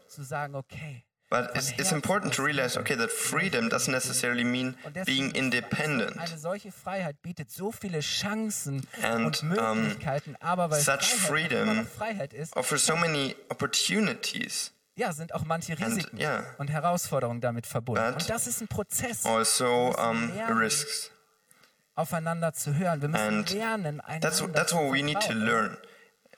But 1.31 1.57
it's, 1.57 1.73
it's 1.79 1.93
important 1.93 2.35
to 2.35 2.43
realize, 2.43 2.77
okay, 2.77 2.95
that 2.95 3.11
freedom 3.11 3.71
doesn't 3.71 3.91
necessarily 3.91 4.45
mean 4.45 4.77
being 5.07 5.35
independent. 5.35 6.11
And, 6.11 6.19
weil 10.69 10.81
such 10.81 11.15
freedom 11.15 11.87
Offers 12.55 12.83
so 12.83 12.97
many 12.97 13.35
opportunities, 13.51 14.73
ja, 14.95 15.13
sind 15.13 15.35
auch 15.35 15.47
manche 15.47 15.79
Risiken 15.79 16.19
yeah. 16.21 16.45
und 16.59 16.69
Herausforderungen 16.69 17.41
damit 17.41 17.67
verbunden. 17.67 18.13
Und 18.13 18.29
das 18.29 18.47
ist 18.47 18.61
ein 18.61 18.69
Prozess, 18.69 19.25
also 19.25 19.95
um, 19.97 20.35
lernen. 20.35 20.59
risks. 20.59 21.11
aufeinander 21.95 22.53
zu 22.53 22.75
hören. 22.75 23.01
Wir 23.03 23.09
müssen 23.09 23.39
And 23.39 23.51
lernen, 23.51 24.01
einander 24.01 24.29
That's 24.29 24.43
that's 24.53 24.73
what 24.75 24.93
we 24.93 25.03
need 25.03 25.21
to 25.21 25.33
learn. 25.33 25.77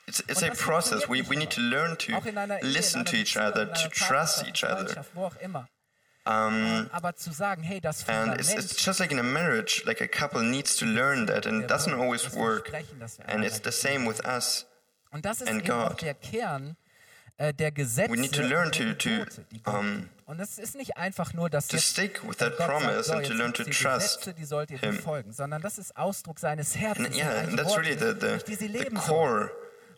It's, 0.06 0.20
it's 0.28 0.42
a 0.42 0.50
process. 0.50 1.08
We, 1.08 1.22
we 1.22 1.36
need 1.36 1.50
to 1.52 1.60
learn 1.60 1.96
to 1.96 2.14
einer 2.14 2.58
listen 2.62 3.04
to 3.06 3.16
each 3.16 3.36
other, 3.36 3.66
to 3.72 3.88
trust 3.88 4.46
each 4.46 4.62
other. 4.64 4.86
Freundschaft, 4.86 5.10
wo 5.14 5.24
auch. 5.26 5.66
Um, 6.26 6.88
Aber 6.90 7.14
zu 7.16 7.32
sagen, 7.32 7.62
hey, 7.62 7.80
das 7.80 8.08
and 8.08 8.40
it's, 8.40 8.52
it's 8.54 8.82
just 8.82 8.98
like 8.98 9.12
in 9.12 9.18
a 9.18 9.22
marriage, 9.22 9.82
like 9.84 10.00
a 10.00 10.08
couple 10.08 10.42
needs 10.42 10.74
to 10.76 10.86
learn 10.86 11.26
that, 11.26 11.44
and 11.44 11.62
it 11.62 11.68
doesn't 11.70 11.92
always 11.92 12.34
work. 12.34 12.72
And 13.26 13.44
it's 13.44 13.60
the 13.60 13.72
same 13.72 14.06
with 14.06 14.24
us. 14.24 14.64
und 15.10 15.24
das 15.24 15.42
ist 15.42 15.48
and 15.48 15.64
God. 15.64 16.02
äh, 17.36 17.52
We 18.08 18.16
need 18.16 18.32
to 18.32 18.42
learn 18.42 18.72
to- 18.72 18.94
to, 18.94 19.08
Gebote, 19.08 19.44
die 19.50 19.62
Gott 19.62 19.74
um. 19.74 20.08
Und 20.26 20.40
es 20.40 20.58
ist 20.58 20.74
nicht 20.76 20.96
einfach 20.96 21.34
nur, 21.34 21.50
dass 21.50 21.68
to 21.68 21.76
jetzt 21.76 21.90
stick 21.90 22.26
with 22.26 22.38
that 22.38 22.56
Gott 22.56 22.68
promise 22.68 23.04
sagt, 23.04 23.06
so, 23.06 23.12
and 23.14 23.26
to 23.26 23.34
learn 23.34 23.52
to 23.52 23.62
die 23.64 23.70
trust 23.72 24.20
Gesetze, 24.20 24.32
die 24.34 24.44
sollt 24.46 24.70
ihr 24.70 24.78
Him. 24.78 24.96
befolgen, 24.96 25.32
sondern 25.32 25.60
das 25.60 25.76
ist 25.76 25.94
Ausdruck 25.94 26.38
seines 26.38 26.74
Herzens. 26.74 27.08
And 27.08 27.16
yeah, 27.16 27.40
and 27.40 27.58
that's 27.58 27.76
really 27.76 27.92
the, 27.98 28.14
the, 28.18 28.28
durch 28.28 28.44
die 28.44 28.54
sie 28.54 28.68
the 28.68 28.84
core 28.94 29.50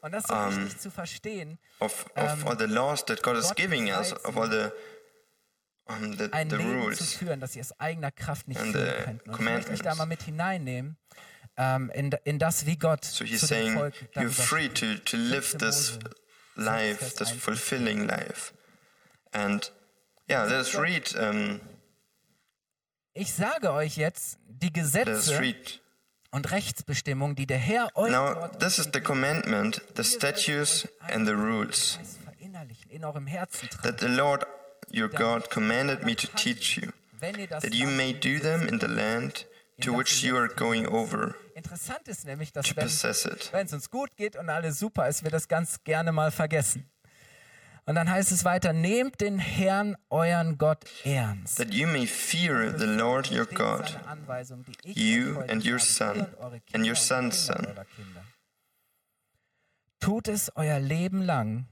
Und 0.06 0.12
das 0.12 0.24
ist 0.24 0.30
so 0.30 0.60
wichtig 0.60 0.78
zu 0.78 0.90
verstehen. 0.90 1.58
of, 1.80 2.06
of 2.14 2.46
all 2.46 2.56
the 2.56 2.66
laws 2.66 3.04
that 3.06 3.22
God 3.22 3.36
is 3.36 3.48
Gott 3.48 3.56
giving 3.56 3.88
us, 3.90 4.12
of 4.24 4.36
all 4.36 4.48
the, 4.48 4.70
um, 5.86 6.16
the, 6.16 6.32
ein 6.32 6.48
the 6.48 6.56
Leben 6.56 6.72
zu 6.72 6.84
rules. 6.84 7.14
führen, 7.14 7.40
das 7.40 7.54
sie 7.54 7.60
aus 7.60 7.78
eigener 7.80 8.12
Kraft 8.12 8.46
nicht 8.46 8.60
and 8.60 8.72
führen 8.72 8.86
the 8.86 9.04
könnten. 9.04 9.30
Und 9.30 9.40
ich 9.40 9.44
möchte 9.44 9.70
mich 9.72 9.82
da 9.82 9.94
mal 9.96 10.06
mit 10.06 10.22
hineinnehmen, 10.22 10.96
ähm, 11.56 11.90
in, 11.90 12.12
in 12.22 12.38
das, 12.38 12.66
wie 12.66 12.76
Gott 12.76 13.04
So 13.04 13.24
zu 13.24 13.46
dem 13.48 13.74
Volk 13.74 13.94
you're 14.14 14.30
free 14.30 14.68
to, 14.68 14.94
to 15.04 15.16
live 15.16 15.44
15 15.44 15.58
this 15.58 15.98
life, 16.54 16.98
this 17.16 17.20
1 17.20 17.32
bis 17.34 17.42
fulfilling 17.42 18.06
life. 18.06 18.52
And 19.32 19.72
yeah, 20.30 20.44
let 20.44 20.60
us 20.60 20.78
read, 20.78 21.14
um, 21.16 21.60
Ich 23.12 23.32
sage 23.34 23.72
euch 23.72 23.96
jetzt 23.96 24.38
die 24.46 24.72
Gesetze 24.72 25.40
read. 25.40 25.80
Und 26.36 26.50
Rechtsbestimmungen, 26.50 27.34
die 27.34 27.46
der 27.46 27.56
Herr 27.56 27.88
euch 27.94 28.12
Now, 28.12 28.48
this 28.58 28.78
is 28.78 28.90
the 28.92 29.00
commandment, 29.00 29.80
the 29.96 30.04
statutes 30.04 30.86
and 31.08 31.26
the 31.26 31.32
rules 31.32 31.98
in 32.90 33.04
eurem 33.04 33.26
Herzen 33.26 33.68
that 33.82 34.00
the 34.00 34.08
Lord 34.08 34.44
your 34.94 35.08
God 35.08 35.48
commanded 35.50 36.04
me 36.04 36.14
to 36.14 36.26
teach 36.36 36.76
you, 36.76 36.92
that 37.20 37.74
you 37.74 37.88
may 37.88 38.12
do 38.12 38.38
them 38.38 38.68
in 38.68 38.78
the 38.78 38.86
land 38.86 39.46
to 39.80 39.96
which 39.96 40.22
you 40.22 40.36
are 40.36 40.48
going 40.48 40.86
over 40.86 41.34
Interessant 41.54 42.06
ist 42.06 42.26
nämlich, 42.26 42.52
dass 42.52 42.76
wenn 42.76 43.66
es 43.66 43.72
uns 43.72 43.90
gut 43.90 44.14
geht 44.18 44.36
und 44.36 44.50
alles 44.50 44.78
super 44.78 45.08
ist, 45.08 45.24
wir 45.24 45.30
das 45.30 45.48
ganz 45.48 45.82
gerne 45.84 46.12
mal 46.12 46.30
vergessen. 46.30 46.86
Und 47.88 47.94
dann 47.94 48.10
heißt 48.10 48.32
es 48.32 48.44
weiter, 48.44 48.72
nehmt 48.72 49.20
den 49.20 49.38
Herrn, 49.38 49.96
euren 50.10 50.58
Gott, 50.58 50.84
ernst. 51.04 51.58
That 51.58 51.72
you 51.72 51.86
may 51.86 52.04
fear 52.04 52.76
the 52.76 52.84
Lord 52.84 53.30
your 53.30 53.46
God, 53.46 53.96
you 54.82 55.38
and 55.46 55.64
your 55.64 55.78
son, 55.78 56.26
and 56.72 56.84
your 56.84 56.96
son's 56.96 57.38
son. 57.46 57.64
Tut 60.00 60.26
es 60.26 60.50
euer 60.56 60.80
Leben 60.80 61.22
lang. 61.22 61.66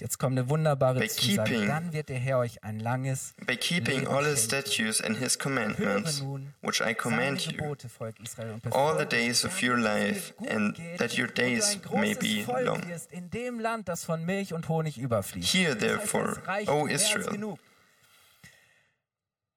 Jetzt 0.00 0.18
kommt 0.18 0.38
eine 0.38 0.48
wunderbare 0.48 0.98
By 1.00 1.08
Zusage. 1.08 1.52
keeping- 1.52 1.66
Dann 1.68 1.92
wird 1.92 2.08
der 2.08 2.18
Herr 2.18 2.38
euch 2.38 2.64
ein 2.64 2.80
langes 2.80 3.34
By 3.46 3.56
keeping 3.56 4.06
all 4.06 4.24
his 4.24 4.42
statutes 4.44 5.00
and 5.02 5.18
his 5.18 5.38
commandments, 5.38 6.22
which 6.62 6.80
I 6.80 6.94
command 6.94 7.40
you, 7.46 7.52
Gebote, 7.52 7.88
Volk 7.88 8.14
Israel, 8.22 8.58
und 8.64 8.72
all 8.74 8.98
the 8.98 9.04
days 9.04 9.44
of 9.44 9.62
your 9.62 9.76
life, 9.76 10.32
and 10.48 10.76
that 10.98 11.18
your 11.18 11.26
days 11.26 11.78
may 11.92 12.14
be 12.14 12.44
long. 12.64 12.82
in 13.10 13.30
dem 13.30 13.60
Land, 13.60 13.88
das 13.88 14.04
von 14.04 14.24
Milch 14.24 14.54
und 14.54 14.68
Honig 14.68 14.96
überfließt. 14.98 15.52
Heißt, 15.54 15.78
therefore, 15.80 16.40
O 16.68 16.86
Israel. 16.86 17.56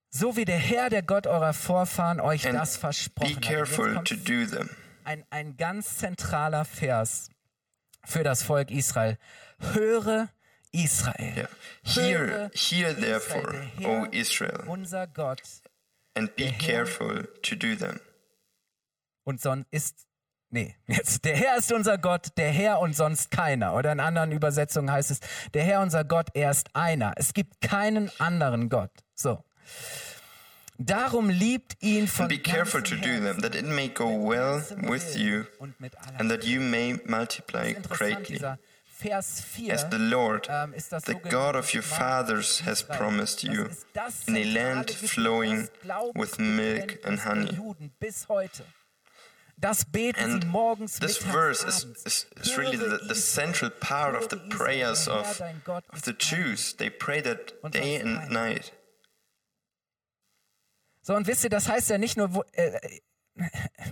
So 0.10 0.36
wie 0.36 0.46
der 0.46 0.58
Herr, 0.60 0.90
der 0.90 1.02
Gott 1.02 1.26
eurer 1.26 1.54
Vorfahren, 1.54 2.20
euch 2.20 2.44
das 2.44 2.78
versprochen 2.78 3.30
be 3.30 3.36
hat. 3.38 3.42
Careful 3.56 3.96
jetzt 3.96 4.08
to 4.10 4.16
do 4.16 4.46
them. 4.46 4.70
ein, 5.06 5.24
ein 5.32 5.58
ganz 5.58 5.98
zentraler 5.98 6.66
Vers 6.66 7.30
für 8.05 8.24
das 8.24 8.43
Volk 8.43 8.72
Israel. 8.72 9.17
Höre 9.60 10.29
Israel. 10.72 11.33
Yeah. 11.36 11.50
Hear, 11.83 12.19
Höre 12.19 12.51
hear 12.53 12.95
therefore, 12.95 13.72
O 13.83 14.05
Israel, 14.12 14.63
Unser 14.67 15.07
Gott. 15.07 15.41
and 16.15 16.36
be 16.36 16.51
careful 16.51 17.27
to 17.41 17.55
do 17.55 17.75
them. 17.75 18.00
Und 19.24 19.41
sonst 19.41 19.67
ist. 19.72 20.05
Nee, 20.50 20.75
jetzt. 20.88 21.25
Der 21.25 21.36
Herr 21.36 21.57
ist 21.57 21.72
unser 21.72 21.98
Gott, 21.98 22.27
der 22.38 22.51
Herr 22.51 22.79
und 22.79 22.95
sonst 22.95 23.31
keiner. 23.31 23.74
Oder 23.74 23.91
in 23.91 24.00
anderen 24.00 24.31
Übersetzungen 24.31 24.91
heißt 24.91 25.10
es, 25.10 25.19
der 25.53 25.63
Herr 25.63 25.81
unser 25.81 26.03
Gott, 26.03 26.27
er 26.36 26.51
ist 26.51 26.75
einer. 26.75 27.13
Es 27.15 27.33
gibt 27.33 27.60
keinen 27.62 28.12
anderen 28.19 28.69
Gott. 28.69 28.91
So. 29.15 29.43
Darum 30.80 31.30
liebt 31.30 31.77
ihn 31.82 32.08
von 32.08 32.24
And 32.24 32.30
be 32.30 32.38
careful 32.38 32.82
to 32.82 32.96
do 32.96 33.20
them, 33.20 33.42
that 33.42 33.56
it 33.56 33.65
may 33.65 33.88
go 33.88 34.08
well 34.08 34.63
with 34.84 35.15
you, 35.15 35.46
und 35.60 35.80
mit 35.80 35.96
aller 35.96 36.20
and 36.20 36.32
that 36.32 36.46
you 36.46 36.60
may 36.60 37.00
multiply 37.06 37.74
greatly, 37.74 38.38
dieser 38.38 38.58
Vers 38.86 39.42
4 39.42 39.74
as 39.74 39.89
the 39.89 40.00
Lord, 40.00 40.48
das 40.48 41.03
the 41.03 41.15
God 41.15 41.56
of 41.56 41.74
your 41.74 41.84
fathers, 41.84 42.62
has 42.62 42.82
promised 42.82 43.44
you, 43.44 43.70
in 44.27 44.38
a 44.38 44.44
land 44.46 44.89
flowing 44.89 45.68
with 46.15 46.39
milk 46.39 47.00
and 47.03 47.20
honey. 47.20 47.51
Juden 47.51 47.92
bis 48.00 48.27
heute. 48.30 48.63
Das 49.60 49.86
beten 49.86 50.44
And 50.44 50.89
this 51.00 51.18
verse 51.20 51.63
is, 51.63 51.86
is, 52.06 52.25
is 52.42 52.58
really 52.58 52.75
the, 52.75 53.00
the 53.08 53.15
central 53.15 53.72
part 53.72 54.15
of 54.15 54.27
the 54.30 54.38
prayers 54.38 55.08
of, 55.08 55.42
of 55.89 56.01
the. 56.03 56.13
Jews. 56.13 56.74
They 56.74 56.89
pray 56.89 57.22
that 57.22 57.72
day 57.72 57.96
and 57.96 58.30
night. 58.30 58.72
So, 61.05 61.15
und 61.15 61.27
wisst 61.27 61.43
ihr, 61.43 61.50
das 61.50 61.67
heißt 61.67 61.89
ja 61.89 61.98
nicht 61.98 62.15
nur, 62.15 62.33
wo, 62.33 62.43
äh, 62.53 62.79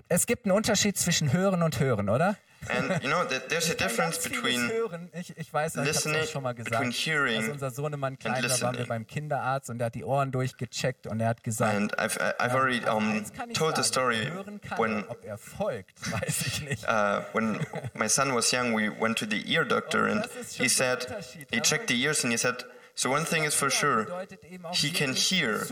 es 0.08 0.26
gibt 0.26 0.46
einen 0.46 0.56
Unterschied 0.56 0.98
zwischen 0.98 1.34
Hören 1.34 1.62
und 1.62 1.80
Hören, 1.80 2.08
oder? 2.08 2.38
And 2.70 3.04
you 3.04 3.10
know, 3.10 3.24
there's 3.26 3.72
a 3.72 3.74
difference 3.74 4.20
between 4.20 4.70
Hören. 4.70 5.10
Ich, 5.14 5.36
ich 5.36 5.52
weiß, 5.52 5.78
ich 5.78 6.06
habe 6.06 6.18
es 6.20 6.30
schon 6.30 6.44
mal 6.44 6.54
gesagt. 6.54 6.76
Als 6.76 7.50
unser 7.50 7.72
Sohnemann 7.72 8.20
klein 8.20 8.44
war, 8.44 8.62
waren 8.62 8.78
wir 8.78 8.86
beim 8.86 9.08
Kinderarzt 9.08 9.72
und 9.72 9.82
er 9.82 9.88
hat 9.88 9.96
die 9.96 10.04
Ohren 10.04 10.32
durchgecheckt 10.32 11.08
und 11.08 11.20
er 11.20 11.30
hat 11.30 11.44
gesagt, 11.44 11.76
And 11.76 12.00
I've, 12.00 12.18
I've 12.40 12.54
already 12.54 12.88
um, 12.88 13.26
told 13.56 13.76
the 13.78 13.84
story 13.84 14.32
when 14.78 15.04
ob 15.10 15.26
er 15.26 15.40
folgt, 15.40 16.00
weiß 16.22 16.46
ich 16.46 16.62
nicht. 16.62 16.84
uh, 16.88 17.22
when 17.34 17.60
my 17.96 18.08
son 18.08 18.34
was 18.36 18.52
young. 18.52 18.76
We 18.78 18.90
went 18.90 19.18
to 19.18 19.26
the 19.26 19.44
ear 19.52 19.66
doctor, 19.66 20.06
and 20.06 20.24
das 20.24 20.36
ist 20.36 20.58
schon 20.58 20.64
he 20.64 20.70
said 20.70 21.08
he 21.52 21.60
checked 21.62 21.90
the 21.90 22.00
ears, 22.00 22.24
and 22.24 22.32
he 22.32 22.38
said, 22.38 22.64
"So 22.96 23.10
one 23.12 23.26
thing 23.26 23.44
is 23.44 23.56
for 23.56 23.70
sure, 23.70 24.04
bedeutet 24.06 24.44
eben 24.46 24.66
auch 24.66 24.76
he 24.76 24.92
can 24.92 25.14
hear, 25.14 25.66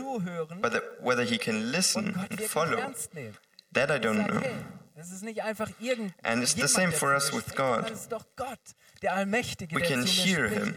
but 0.60 0.72
the- 0.72 0.80
whether 1.00 1.22
he 1.24 1.38
can 1.38 1.70
listen 1.70 2.14
and 2.30 2.40
follow, 2.42 2.78
that 3.72 3.90
I 3.90 3.98
don't 3.98 4.26
know." 4.26 4.40
hey, 4.40 4.52
es 4.96 5.10
ist 5.12 5.22
nicht 5.22 5.42
einfach 5.42 5.70
irgend 5.80 6.12
And 6.22 6.42
it's 6.42 6.54
the 6.54 6.68
same 6.68 6.92
for 6.92 7.14
us 7.14 7.32
with 7.32 7.54
God. 7.54 7.56
sondern 7.86 7.92
Es 7.92 8.00
ist 8.02 8.12
doch 8.12 8.26
Gott, 8.36 8.58
der 9.02 9.14
Allmächtige, 9.14 9.74
We 9.76 9.82
can 9.82 10.04
hear 10.04 10.48
him, 10.48 10.74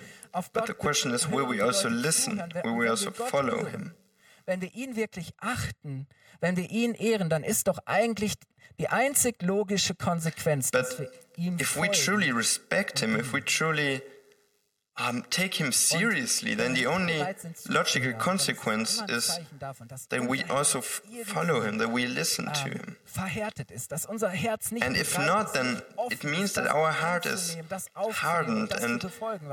but 0.53 0.67
the 0.67 0.73
question 0.73 1.13
is, 1.13 1.29
will 1.29 1.47
we 1.49 1.61
also 1.63 1.89
listen? 1.89 2.37
Will 2.63 2.77
we 2.79 2.89
also 2.89 3.11
follow 3.11 3.65
him? 3.65 3.93
Wenn 4.45 4.59
wir 4.61 4.73
ihn 4.73 4.95
wirklich 4.97 5.31
achten, 5.37 6.05
wenn 6.41 6.57
wir 6.57 6.69
ihn 6.69 6.93
ehren, 6.95 7.29
dann 7.29 7.43
ist 7.45 7.67
doch 7.67 7.79
eigentlich 7.85 8.33
die 8.79 8.89
einzig 8.89 9.41
logische 9.41 9.95
Konsequenz, 9.95 10.71
dass 10.71 10.99
wir 10.99 11.05
But 11.05 11.37
ihm 11.37 11.57
if 11.59 11.77
we 11.77 11.89
truly 11.91 12.31
respect 12.31 12.99
him, 12.99 13.15
if 13.17 13.33
we 13.33 13.41
truly 13.43 14.01
um, 14.95 15.23
take 15.31 15.55
him 15.59 15.71
seriously, 15.71 16.55
then 16.55 16.75
the 16.75 16.85
only 16.85 17.13
bereit 17.17 17.39
sind 17.39 17.57
zuzuhören, 17.57 17.73
logical 17.73 18.13
consequence 18.13 19.01
is 19.09 19.27
Zeichen 19.27 19.59
davon, 19.59 19.87
dass 19.87 20.07
that 20.09 20.21
we 20.29 20.43
also 20.49 20.79
f- 20.79 21.01
follow 21.25 21.61
him, 21.61 21.79
that 21.79 21.91
we 21.91 22.05
listen 22.05 22.45
to 22.53 22.67
ähm, 22.67 22.73
him. 22.73 22.95
verhärtet 23.05 23.71
ist, 23.71 23.91
dass 23.91 24.05
unser 24.05 24.29
Herz 24.29 24.71
nicht 24.71 24.85
And 24.85 24.95
if 24.95 25.17
not, 25.17 25.53
then 25.53 25.81
it 26.11 26.23
means 26.23 26.53
that 26.53 26.67
our 26.73 26.91
heart 26.91 27.25
is 27.25 27.55
anzunehmen, 27.55 27.69
das 27.69 27.85
aufzunehmen, 27.95 28.69
hardened 28.69 28.73
and 28.83 29.03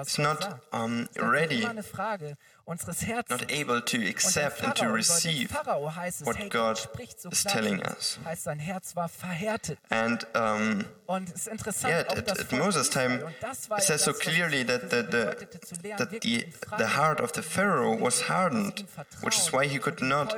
it's 0.02 0.18
not 0.18 0.60
um, 0.72 1.08
ready, 1.16 1.60
immer 1.62 1.70
eine 1.70 1.82
Frage 1.82 2.36
unseres 2.70 3.04
Herzens. 3.06 3.40
not 3.40 3.50
able 3.52 3.80
to 3.82 3.96
Und 3.98 4.08
accept 4.08 4.62
and 4.62 4.74
to 4.74 4.84
Pharao, 4.84 4.92
bei 4.92 4.92
dem 4.92 4.92
receive 4.94 5.48
Pharao 5.48 5.94
heißt 5.94 6.20
es, 6.22 6.26
what 6.26 6.36
hey, 6.38 6.48
God 6.48 6.78
spricht 6.78 7.20
so 7.20 7.28
is 7.30 7.42
klar, 7.42 7.54
telling 7.54 7.82
us. 7.82 8.18
heißt, 8.24 8.44
sein 8.44 8.58
Herz 8.58 8.94
war 8.96 9.08
verhärtet. 9.08 9.78
And 9.90 10.26
um, 10.36 10.84
Und 11.06 11.28
es 11.30 11.46
ist 11.46 11.48
interessant, 11.48 11.92
yeah, 11.92 12.00
at, 12.10 12.30
at 12.40 12.52
Moses' 12.52 12.88
time, 12.90 13.24
Und 13.24 13.34
das 13.40 13.68
war 13.68 13.78
it 13.78 13.84
says 13.84 14.04
so 14.04 14.12
clearly 14.12 14.64
that 14.64 14.90
the, 14.90 15.02
the, 15.02 15.26
bedeutete, 15.26 15.60
zu 15.60 15.74
lernen, 15.82 15.98
that 15.98 16.22
the, 16.22 16.46
the 16.78 16.96
heart 16.96 17.20
of 17.20 17.32
the 17.34 17.42
Pharaoh 17.42 18.00
was 18.00 18.28
hardened, 18.28 18.84
which 19.22 19.36
is 19.36 19.52
why 19.52 19.66
he 19.66 19.78
could 19.78 20.00
not 20.00 20.34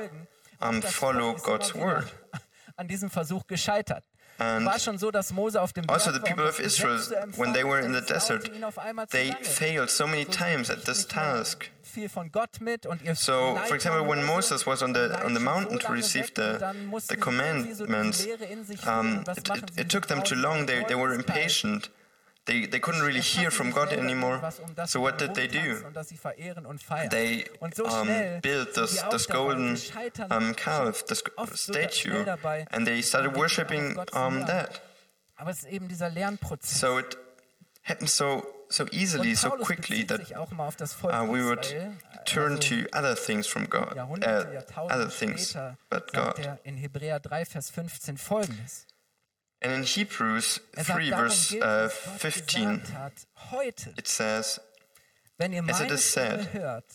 um, 0.59 0.81
follow 0.81 1.33
God's 1.35 1.73
word. 1.75 2.11
An 2.75 2.87
diesem 2.87 3.11
Versuch 3.11 3.45
gescheitert. 3.45 4.03
And 4.39 4.65
War 4.65 4.79
schon 4.79 4.97
so, 4.97 5.11
dass 5.11 5.31
Mose 5.31 5.61
auf 5.61 5.73
dem 5.73 5.87
Also, 5.89 6.11
the 6.11 6.17
um 6.17 6.23
people 6.23 6.43
of 6.47 6.59
Israel, 6.59 6.99
zu 6.99 7.15
empfangen, 7.15 7.37
when 7.37 7.53
they 7.53 7.63
were 7.63 7.79
in 7.79 7.93
the 7.93 8.01
desert, 8.01 8.47
ihnen 8.47 8.63
auf 8.63 8.79
einmal 8.79 9.07
zu 9.07 9.15
they 9.15 9.31
failed 9.41 9.89
so 9.89 10.07
many 10.07 10.25
times 10.25 10.69
at 10.71 10.83
this 10.85 11.07
kriegten 11.07 11.07
nicht 11.07 11.15
mehr 11.15 11.33
task. 11.43 11.69
Viel 11.83 12.09
von 12.09 12.31
Gott 12.31 12.59
mit 12.59 12.85
und 12.87 13.03
ihr 13.03 13.15
So, 13.15 13.59
for 13.67 13.75
example, 13.75 14.07
when 14.09 14.25
Moses 14.25 14.65
was 14.65 14.81
on 14.81 14.95
the 14.95 15.11
on 15.23 15.35
the 15.35 15.39
mountain 15.39 15.77
to 15.79 15.91
receive 15.91 16.31
the 16.35 16.41
und 16.53 16.61
dann 16.61 16.85
mussten 16.87 17.15
the 17.15 17.21
sie 17.21 17.31
irgendwie 17.41 17.73
so 17.73 17.85
diese 17.85 17.93
commandments, 17.93 18.25
Leere 18.25 18.45
in 18.45 18.65
sich 18.65 18.81
fühlen. 18.81 18.99
um, 18.99 19.23
it, 19.37 19.49
it, 19.49 19.79
it 19.79 19.89
took 19.91 20.07
them 20.07 20.23
too 20.23 20.35
long. 20.35 20.65
They 20.65 20.83
they 20.85 20.95
were 20.95 21.13
impatient. 21.13 21.91
They 22.45 22.65
they 22.65 22.79
couldn't 22.79 23.03
really 23.03 23.21
hear 23.21 23.51
from 23.51 23.71
God 23.71 23.93
anymore. 23.93 24.41
So 24.85 24.99
what 24.99 25.17
did 25.17 25.33
they 25.33 25.47
do? 25.47 25.81
They 27.09 27.45
um, 27.85 28.07
built 28.41 28.73
this 28.73 29.01
this 29.11 29.25
golden 29.27 29.77
um, 30.29 30.53
calf, 30.53 31.05
this 31.05 31.23
statue, 31.55 32.25
and 32.71 32.85
they 32.85 33.01
started 33.01 33.37
worshiping 33.37 33.97
um, 34.13 34.45
that. 34.47 34.81
Aber 35.37 35.51
es 35.51 35.63
ist 35.63 35.71
eben 35.71 35.87
dieser 35.87 36.09
Lernprozess. 36.09 36.79
So 36.79 36.99
it 36.99 37.17
happened 37.83 38.09
so 38.09 38.43
so 38.69 38.85
easily, 38.91 39.35
so 39.35 39.51
quickly 39.51 40.03
that 40.03 40.25
sich 40.25 40.35
auch 40.35 40.51
mal 40.51 40.67
auf 40.67 40.75
das 40.75 40.93
Volk 40.93 41.13
uh, 41.13 41.25
we 41.25 41.45
would 41.45 41.63
turn 42.25 42.59
to 42.59 42.85
other 42.91 43.15
things 43.15 43.47
from 43.47 43.69
God, 43.69 43.95
uh, 43.97 44.45
other 44.89 45.09
things 45.09 45.55
but 45.89 46.11
God. 46.11 46.39
And 49.63 49.71
in 49.71 49.83
Hebrews 49.83 50.59
Er 50.75 50.83
3, 50.83 51.09
verse 51.09 51.55
uh, 51.55 51.89
15, 51.89 52.79
gesagt 52.79 52.93
hat, 52.93 53.13
heute, 53.51 53.93
it 53.97 54.07
says, 54.07 54.59
as 55.39 55.81
it 55.81 55.91
is 55.91 56.03
said, 56.03 56.53
hört, 56.53 56.85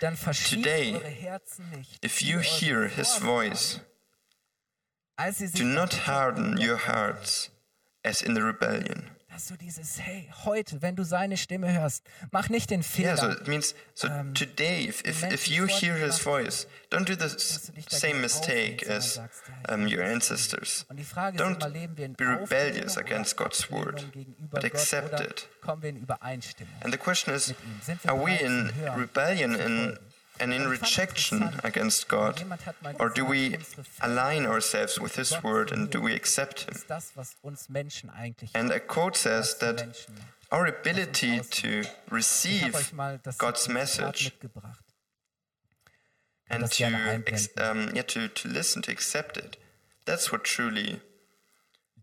dann 0.00 0.16
verschließt 0.16 0.64
Today, 0.64 0.94
eure 0.94 1.08
Herzen 1.08 1.70
nicht. 1.70 2.04
If 2.04 2.22
you 2.22 2.40
hear 2.40 2.88
his 2.88 3.14
voice, 3.18 3.80
als 5.16 5.38
sie 5.38 5.46
sich 5.46 5.60
do 5.60 5.64
not 5.64 6.06
harden 6.08 6.58
your 6.58 6.76
hearts 6.76 7.50
as 8.02 8.20
in 8.20 8.34
the 8.34 8.42
rebellion. 8.42 9.13
Hast 9.34 9.48
so 9.48 9.54
du 9.56 9.64
dieses 9.64 9.98
Hey 10.00 10.30
heute, 10.44 10.80
wenn 10.80 10.94
du 10.94 11.02
seine 11.02 11.36
Stimme 11.36 11.72
hörst, 11.72 12.04
mach 12.30 12.50
nicht 12.50 12.70
den 12.70 12.84
Fehler. 12.84 13.16
Yeah, 13.16 13.16
so 13.16 13.30
it 13.30 13.48
means 13.48 13.74
so 13.92 14.06
today, 14.32 14.84
if 14.84 15.02
if, 15.04 15.24
if 15.24 15.48
you 15.48 15.66
hear 15.66 15.96
His 15.96 16.20
voice, 16.20 16.68
don't 16.88 17.08
do 17.08 17.16
the 17.16 17.28
same 17.88 18.20
mistake 18.20 18.88
as 18.88 19.20
um, 19.68 19.88
your 19.88 20.04
ancestors. 20.04 20.86
Don't 21.36 21.58
be 22.16 22.24
rebellious 22.24 22.96
against 22.96 23.36
God's 23.36 23.68
word, 23.72 24.04
but 24.52 24.62
accept 24.62 25.20
it. 25.20 25.48
And 25.66 26.92
the 26.92 26.98
question 26.98 27.34
is, 27.34 27.54
are 28.06 28.14
we 28.14 28.38
in 28.38 28.70
rebellion 28.96 29.56
in 29.56 29.98
and 30.40 30.52
in 30.52 30.66
Und 30.66 30.72
ich 30.72 30.80
fand 30.80 30.92
rejection 30.98 31.60
against 31.62 32.08
God, 32.08 32.38
jemand 32.38 32.66
hat 32.66 32.80
mal 32.82 32.94
or 32.98 33.08
do 33.10 33.24
we 33.28 33.58
align 34.00 34.46
ourselves 34.46 35.00
with 35.00 35.14
his 35.16 35.32
word 35.42 35.72
and 35.72 35.92
do 35.94 36.02
we 36.02 36.14
accept 36.14 36.60
him? 36.62 36.74
ist 36.74 36.88
das, 36.90 37.12
was 37.16 37.36
uns 37.42 37.68
Menschen 37.68 38.10
eigentlich 38.10 38.50
And 38.54 38.70
a 38.72 38.80
quote 38.80 39.16
says 39.16 39.56
that 39.58 39.86
our 40.50 40.66
ability 40.66 41.40
to 41.40 41.88
receive 42.10 42.74
euch 42.74 42.92
mal 42.92 43.18
das 43.22 43.38
God's 43.38 43.68
message 43.68 44.32
and 46.48 46.62
to 46.70 46.76
gerne 46.76 47.22
ex- 47.26 47.48
einblenden. 47.56 47.88
um, 47.88 47.94
yeah 47.96 48.02
to, 48.02 48.28
to 48.28 48.48
listen 48.48 48.82
to 48.82 48.90
accept 48.90 49.36
it 49.36 49.56
that's 50.04 50.30
what 50.32 50.44
truly 50.44 51.00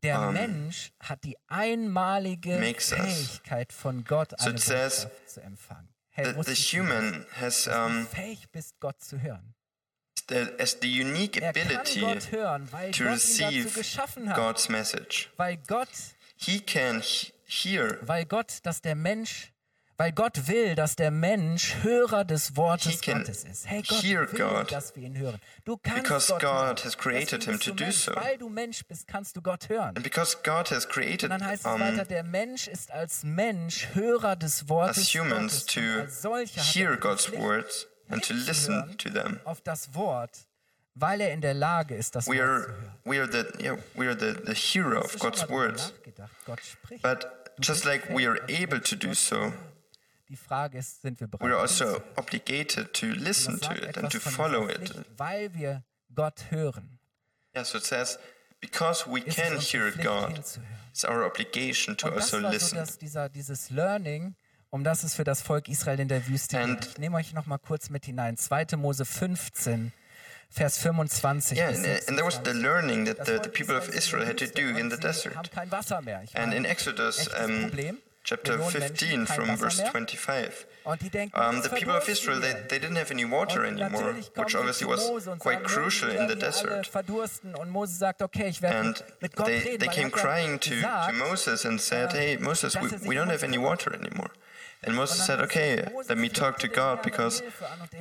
Der 0.03 0.19
um, 0.19 0.33
Mensch 0.33 0.91
hat 0.99 1.23
die 1.23 1.37
einmalige 1.47 2.57
makes 2.57 2.91
us. 2.91 2.99
Fähigkeit 3.01 3.71
von 3.71 4.03
Gott, 4.03 4.31
So 4.39 4.47
eine 4.47 4.55
it 4.55 4.61
says 4.63 5.07
zu 5.27 5.41
empfangen. 5.41 5.89
Hey, 6.13 6.25
the, 6.25 6.33
the 6.43 6.53
du 6.53 6.77
human 6.77 7.25
has 7.39 7.67
um, 7.67 8.05
fähig 8.07 8.51
bist, 8.51 8.79
Gott 8.79 9.01
zu 9.01 9.17
hören. 9.21 9.53
the, 10.27 10.53
as 10.59 10.75
the 10.81 10.87
unique 10.87 11.37
ability 11.41 12.01
hören, 12.31 12.67
to 12.91 13.03
receive. 13.05 13.73
God's 14.35 14.69
message 14.69 15.29
Weil 15.37 15.57
Gott, 15.67 15.89
he 16.35 16.59
can 16.59 17.01
he- 17.01 17.31
hear 17.45 17.97
weil 18.01 18.25
Gott, 18.25 18.59
dass 18.63 18.81
der 18.81 18.95
Mensch, 18.95 19.50
weil 20.01 20.13
Gott 20.13 20.47
will, 20.47 20.73
dass 20.73 20.95
der 20.95 21.11
Mensch 21.11 21.75
Hörer 21.83 22.25
des 22.25 22.55
Wortes 22.55 23.01
Gottes 23.03 23.43
ist. 23.43 23.69
Hey, 23.69 23.83
Gott 23.87 24.03
will, 24.03 24.25
God 24.35 24.71
dass 24.71 24.95
wir 24.95 25.03
ihn 25.03 25.15
hören. 25.15 25.39
Du 25.63 25.77
kannst 25.77 26.01
because 26.01 26.27
Gott 26.31 26.41
God 26.41 26.83
has 26.85 26.97
created 26.97 27.43
him 27.43 27.59
to 27.59 27.71
do 27.71 27.83
Mensch. 27.83 27.97
so. 27.97 28.15
Weil 28.15 28.39
du 28.39 28.49
Mensch 28.49 28.83
bist, 28.87 29.07
kannst 29.07 29.37
du 29.37 29.43
Gott 29.43 29.69
hören. 29.69 29.89
and 29.95 30.01
because 30.01 30.35
God 30.43 30.71
has 30.71 30.85
Und 30.85 30.91
created 30.91 31.29
dann 31.29 31.45
heißt 31.45 31.67
es 31.67 31.71
weiter, 31.79 32.05
der 32.05 32.23
Mensch 32.23 32.67
ist 32.67 32.89
als 32.89 33.21
Mensch 33.23 33.89
Hörer 33.93 34.35
des 34.35 34.67
Wortes 34.69 34.97
as 35.03 35.13
humans 35.13 35.67
Gottes. 35.67 36.21
to 36.21 36.29
Und 36.31 36.47
hear 36.55 36.97
God's 36.97 37.25
Pflicht, 37.27 37.39
words 37.43 37.87
and 38.09 38.23
to 38.27 38.33
listen 38.33 38.97
to 38.97 39.09
them 39.11 39.39
auf 39.43 39.61
das 39.61 39.93
Wort, 39.93 40.31
weil 40.95 41.21
er 41.21 41.31
in 41.31 41.41
der 41.41 41.53
Lage 41.53 41.93
ist, 41.93 42.15
das 42.15 42.25
we 42.25 42.37
Wort 42.39 42.41
are 42.41 42.61
zu 42.63 42.69
hören. 42.71 42.91
we 43.05 43.19
are 43.21 43.31
the 43.31 43.63
yeah 43.63 43.77
we 43.93 44.07
are 44.07 44.17
the, 44.17 44.33
the 44.47 44.55
hero 44.55 44.99
of 45.01 45.19
God's 45.19 45.47
words 45.47 45.93
but 47.03 47.27
just 47.59 47.85
like 47.85 48.09
we 48.09 48.27
are 48.27 48.39
able 48.49 48.81
to 48.81 48.95
do 48.95 49.13
so 49.13 49.53
Die 50.31 50.37
Frage 50.37 50.77
ist, 50.77 51.01
sind 51.01 51.19
wir 51.19 51.27
bereit? 51.27 51.45
we 51.49 51.53
are 51.53 51.61
also 51.61 52.01
obligated 52.15 52.93
to 52.93 53.07
Das 53.07 53.17
listen 53.17 53.59
to 53.59 53.73
it 53.73 53.97
and 53.97 54.09
to 54.09 54.17
follow 54.19 54.69
it. 54.69 54.93
Weil 55.17 55.53
wir 55.53 55.83
Gott 56.15 56.45
hören. 56.51 56.99
Yeah, 57.53 57.65
so 57.65 57.77
it 57.77 57.83
says, 57.83 58.17
because 58.61 59.05
we 59.11 59.19
Ist 59.19 59.35
can 59.35 59.59
hear 59.59 59.87
unsere 59.87 59.91
Pflicht, 59.91 60.07
God, 60.07 60.37
it's 60.89 61.03
our 61.03 61.25
obligation 61.25 61.97
to 61.97 62.07
Und 62.07 62.15
das 62.15 62.33
also 62.33 62.43
war 62.43 62.49
so 62.51 62.55
listen. 62.55 62.75
dass 62.77 62.97
dieser, 62.97 63.27
dieses 63.27 63.71
Learning, 63.71 64.35
um 64.69 64.85
das 64.85 65.03
es 65.03 65.15
für 65.15 65.25
das 65.25 65.41
Volk 65.41 65.67
Israel 65.67 65.99
in 65.99 66.07
der 66.07 66.25
Wüste 66.29 66.57
And- 66.57 66.79
geht. 66.79 66.91
Ich 66.91 66.97
nehme 66.97 67.17
euch 67.17 67.33
noch 67.33 67.45
mal 67.45 67.57
kurz 67.57 67.89
mit 67.89 68.05
hinein. 68.05 68.37
2. 68.37 68.77
Mose 68.77 69.03
15, 69.03 69.91
Vers 70.49 70.77
25 70.77 71.57
Yeah, 71.57 71.67
and, 71.67 71.77
and 71.85 72.17
there 72.17 72.25
was 72.25 72.35
the 72.35 72.51
26. 72.53 72.63
learning 72.63 73.05
that 73.05 73.19
Das 73.19 73.27
the, 73.27 73.39
the 73.43 73.49
people 73.49 73.75
of 73.75 73.89
Israel 73.89 74.25
had 74.25 74.37
to 74.37 74.45
do 74.47 74.61
in 74.77 74.89
the 74.89 74.95
desert. 74.97 75.35
And 76.35 76.53
in 76.53 76.63
Exodus 76.63 77.27
um, 77.27 77.63
Problem. 77.69 77.97
Chapter 78.23 78.59
15 78.59 79.25
from 79.25 79.57
verse 79.57 79.81
25, 79.81 80.67
Und 80.83 81.01
die 81.01 81.09
denken, 81.09 81.39
um, 81.39 81.61
the 81.61 81.69
people 81.69 81.95
of 81.95 82.07
Israel, 82.07 82.39
they, 82.39 82.53
they 82.69 82.79
didn't 82.79 82.97
have 82.97 83.11
any 83.11 83.25
water 83.25 83.63
anymore, 83.65 84.15
which 84.35 84.55
obviously 84.55 84.87
was 84.87 85.27
quite 85.39 85.63
crucial 85.63 86.09
in 86.09 86.27
the 86.27 86.33
alle 86.33 86.35
desert. 86.35 86.87
verdursten. 86.87 87.55
Und 87.55 87.69
Mose 87.69 87.97
sagt, 87.97 88.21
okay, 88.21 88.49
ich 88.49 88.61
werde 88.61 88.77
And 88.77 89.03
they, 89.45 89.77
they 89.77 89.87
came 89.87 90.07
er 90.07 90.11
crying 90.11 90.59
to, 90.59 90.81
to 90.81 91.13
Moses 91.13 91.65
and 91.65 91.79
said, 91.79 92.13
Hey, 92.13 92.37
Moses, 92.37 92.75
we, 92.75 92.89
we 93.07 93.15
don't 93.15 93.29
have 93.29 93.43
any 93.43 93.57
water 93.57 93.93
anymore. 93.93 94.31
And 94.83 94.95
Moses 94.95 95.23
said, 95.23 95.39
Okay, 95.41 95.87
let 96.09 96.17
me 96.17 96.29
talk 96.29 96.57
to 96.59 96.67
God 96.67 97.03
because 97.03 97.43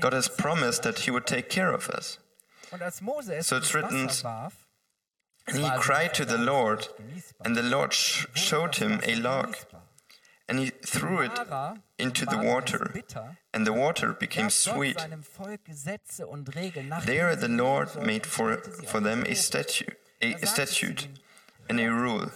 God 0.01 0.15
has 0.15 0.29
promised 0.29 0.83
that 0.85 1.01
He 1.01 1.11
would 1.11 1.27
take 1.27 1.51
care 1.51 1.73
of 1.73 1.89
us. 1.91 2.19
Und 2.73 2.83
als 2.83 3.03
Mose 3.03 3.31
es 3.31 3.47
So 3.47 3.57
it's 3.57 3.75
written, 3.75 4.09
And 5.47 5.59
he 5.59 5.71
cried 5.81 6.15
to 6.15 6.25
the 6.25 6.39
Lord, 6.39 6.89
and 7.45 7.57
the 7.57 7.63
Lord 7.63 7.93
sh- 7.93 8.27
showed 8.35 8.77
him 8.77 9.01
a 9.05 9.17
log, 9.17 9.57
and 10.51 10.59
he 10.59 10.71
threw 10.85 11.21
it 11.21 11.31
into 11.99 12.27
the 12.27 12.39
water, 12.39 12.93
and 13.55 13.67
the 13.67 13.73
water 13.73 14.13
became 14.13 14.51
sweet. 14.51 14.99
There 17.07 17.37
the 17.37 17.49
Lord 17.49 17.89
made 18.03 18.27
for, 18.27 18.57
for 18.91 19.01
them 19.01 19.25
a 19.27 19.35
statute, 19.35 19.97
a, 20.21 20.35
a 20.35 20.47
statute 20.47 21.09
and 21.69 21.79
a 21.81 21.89
rule. 21.89 22.31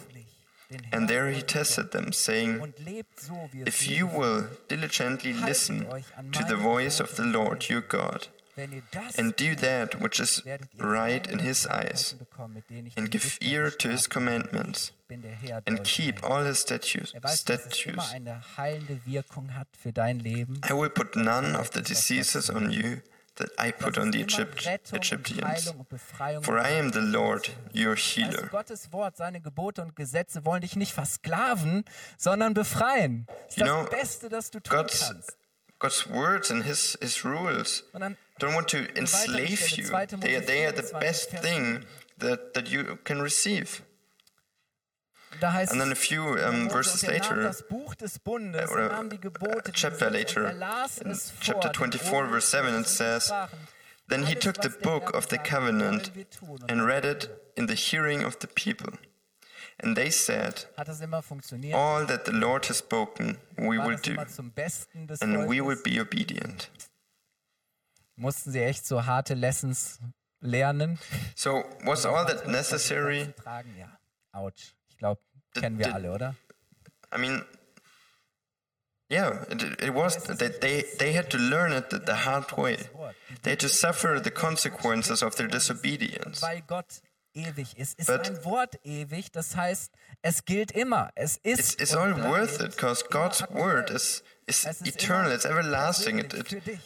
And 0.92 1.08
there 1.08 1.30
he 1.30 1.42
tested 1.42 1.90
them, 1.92 2.12
saying, 2.12 2.72
If 3.66 3.88
you 3.88 4.06
will 4.06 4.48
diligently 4.68 5.32
listen 5.32 5.86
to 6.32 6.44
the 6.44 6.56
voice 6.56 7.00
of 7.00 7.16
the 7.16 7.24
Lord 7.24 7.68
your 7.68 7.80
God, 7.80 8.28
and 9.18 9.34
do 9.36 9.54
that 9.56 10.00
which 10.00 10.20
is 10.20 10.42
right 10.78 11.26
in 11.28 11.40
his 11.40 11.66
eyes, 11.66 12.14
and 12.96 13.10
give 13.10 13.38
ear 13.40 13.70
to 13.70 13.88
his 13.88 14.06
commandments, 14.06 14.92
and 15.66 15.84
keep 15.84 16.22
all 16.22 16.44
his 16.44 16.62
statues. 16.62 17.12
Er 17.14 17.22
weiß, 17.22 17.44
dass 17.44 17.66
es 17.66 17.84
immer 17.86 18.02
statutes, 18.02 18.12
eine 18.12 18.56
heilende 18.56 19.00
Wirkung 19.04 19.54
hat 19.54 19.68
für 19.80 19.92
dein 19.92 20.18
Leben. 20.20 20.60
I 20.68 20.72
will 20.72 20.90
put 20.90 21.16
none 21.16 21.58
of 21.58 21.70
the 21.72 21.82
diseases 21.82 22.50
on 22.50 22.70
you 22.70 22.98
that 23.36 23.50
I 23.58 23.72
put 23.72 23.98
on 23.98 24.12
the 24.12 24.24
Dass 24.24 24.34
es 24.34 24.38
immer 24.38 24.48
Egypt, 24.48 24.92
Egyptians. 24.92 25.66
Heilung 25.66 25.80
und 25.80 25.88
Befreiung 25.88 26.42
For 26.42 26.58
I 26.58 26.78
am 26.78 26.92
the 26.92 27.00
Lord, 27.00 27.50
your 27.74 27.96
healer. 27.96 28.48
Gottes 28.48 28.92
Wort, 28.92 29.16
seine 29.16 29.40
Gebote 29.40 29.82
und 29.82 29.96
Gesetze 29.96 30.44
wollen 30.44 30.62
dich 30.62 30.76
nicht 30.76 30.92
versklaven, 30.92 31.84
sondern 32.16 32.54
befreien. 32.54 33.26
Das 33.26 33.36
ist 33.48 33.56
You 33.58 33.64
das 33.64 33.74
know, 33.74 33.90
Beste, 33.90 34.28
das 34.28 34.50
du 34.50 34.60
tun 34.60 34.78
God's, 34.78 35.00
kannst. 35.00 35.36
God's 35.78 36.08
words 36.08 36.50
and 36.50 36.64
his, 36.64 36.96
his 37.00 37.24
rules 37.24 37.84
don't 38.38 38.54
want 38.54 38.68
to 38.68 38.78
enslave 38.96 39.76
you. 39.76 39.84
They, 39.84 40.36
Mose 40.36 40.46
they 40.46 40.64
are 40.66 40.72
the 40.72 40.98
best 40.98 41.30
thing 41.30 41.84
that, 42.18 42.54
that 42.54 42.70
you 42.70 42.98
can 43.04 43.20
receive. 43.20 43.82
Da 45.44 45.52
heißt 45.52 45.72
And 45.72 45.80
then 45.80 45.92
a 45.92 45.94
few 45.94 46.38
um, 46.38 46.70
verses 46.70 47.06
later, 47.06 47.52
Bundes, 48.24 48.70
or, 48.70 48.80
uh, 48.80 49.60
chapter 49.74 50.08
later, 50.08 50.48
in 51.04 51.14
chapter 51.40 51.68
24, 51.68 52.28
verse 52.28 52.48
7, 52.48 52.74
it 52.80 52.86
says, 52.88 53.30
Then 54.08 54.24
he 54.24 54.36
took 54.36 54.62
the 54.62 54.70
book 54.70 55.14
of 55.14 55.28
the 55.28 55.36
covenant 55.36 56.10
and 56.66 56.86
read 56.86 57.04
it 57.04 57.28
in 57.58 57.66
the 57.66 57.74
hearing 57.74 58.24
of 58.24 58.38
the 58.38 58.46
people. 58.46 58.94
And 59.78 59.94
they 59.94 60.08
said, 60.08 60.64
All 61.74 62.06
that 62.06 62.24
the 62.24 62.32
Lord 62.32 62.64
has 62.64 62.78
spoken, 62.78 63.36
we 63.58 63.78
will 63.78 63.98
do, 63.98 64.16
and 65.20 65.46
we 65.46 65.60
will 65.60 65.82
be 65.84 66.00
obedient. 66.00 66.70
Mussten 68.16 68.52
sie 68.52 68.62
echt 68.62 68.86
so 68.86 69.04
harte 69.04 69.34
Lessons 69.34 69.98
lernen? 70.40 70.98
So 71.34 71.64
was 71.84 72.06
all 72.06 72.24
that 72.24 72.46
necessary? 72.46 73.34
Ja, 73.76 73.98
Ouch. 74.32 74.74
Ich 74.88 74.98
glaube, 74.98 75.20
kennen 75.54 75.78
wir 75.78 75.94
alle, 75.94 76.12
oder? 76.12 76.34
I 77.14 77.18
mean, 77.18 77.44
yeah, 79.08 79.44
it, 79.50 79.62
it 79.82 79.94
was. 79.94 80.16
They, 80.16 80.48
they, 80.48 80.84
they 80.98 81.12
had 81.12 81.30
to 81.30 81.38
learn 81.38 81.72
it 81.72 81.90
the, 81.90 81.98
the 81.98 82.14
hard 82.14 82.50
way. 82.56 82.76
They 83.42 83.50
had 83.50 83.60
to 83.60 83.68
suffer 83.68 84.20
the 84.20 84.30
consequences 84.30 85.22
of 85.22 85.36
their 85.36 85.48
disobedience. 85.48 86.42
Weil 86.42 86.62
Gott 86.66 87.02
ewig 87.34 87.76
ist. 87.76 87.98
Ist 87.98 88.06
But- 88.06 88.26
ein 88.26 88.44
Wort 88.44 88.78
ewig, 88.84 89.30
das 89.32 89.56
heißt, 89.56 89.92
es 90.22 90.44
gilt 90.44 90.72
immer. 90.72 91.10
Es 91.14 91.36
ist. 91.42 91.58
It's, 91.60 91.74
it's 91.74 91.94
all 91.94 92.14
worth 92.22 92.60
it 92.60 92.72
because 92.76 93.04
God's 93.10 93.42
word 93.50 93.90
is, 93.90 94.22
is 94.46 94.64
eternal, 94.84 95.32
it's 95.32 95.44
everlasting. 95.44 96.18
It, 96.18 96.34
it, 96.34 96.78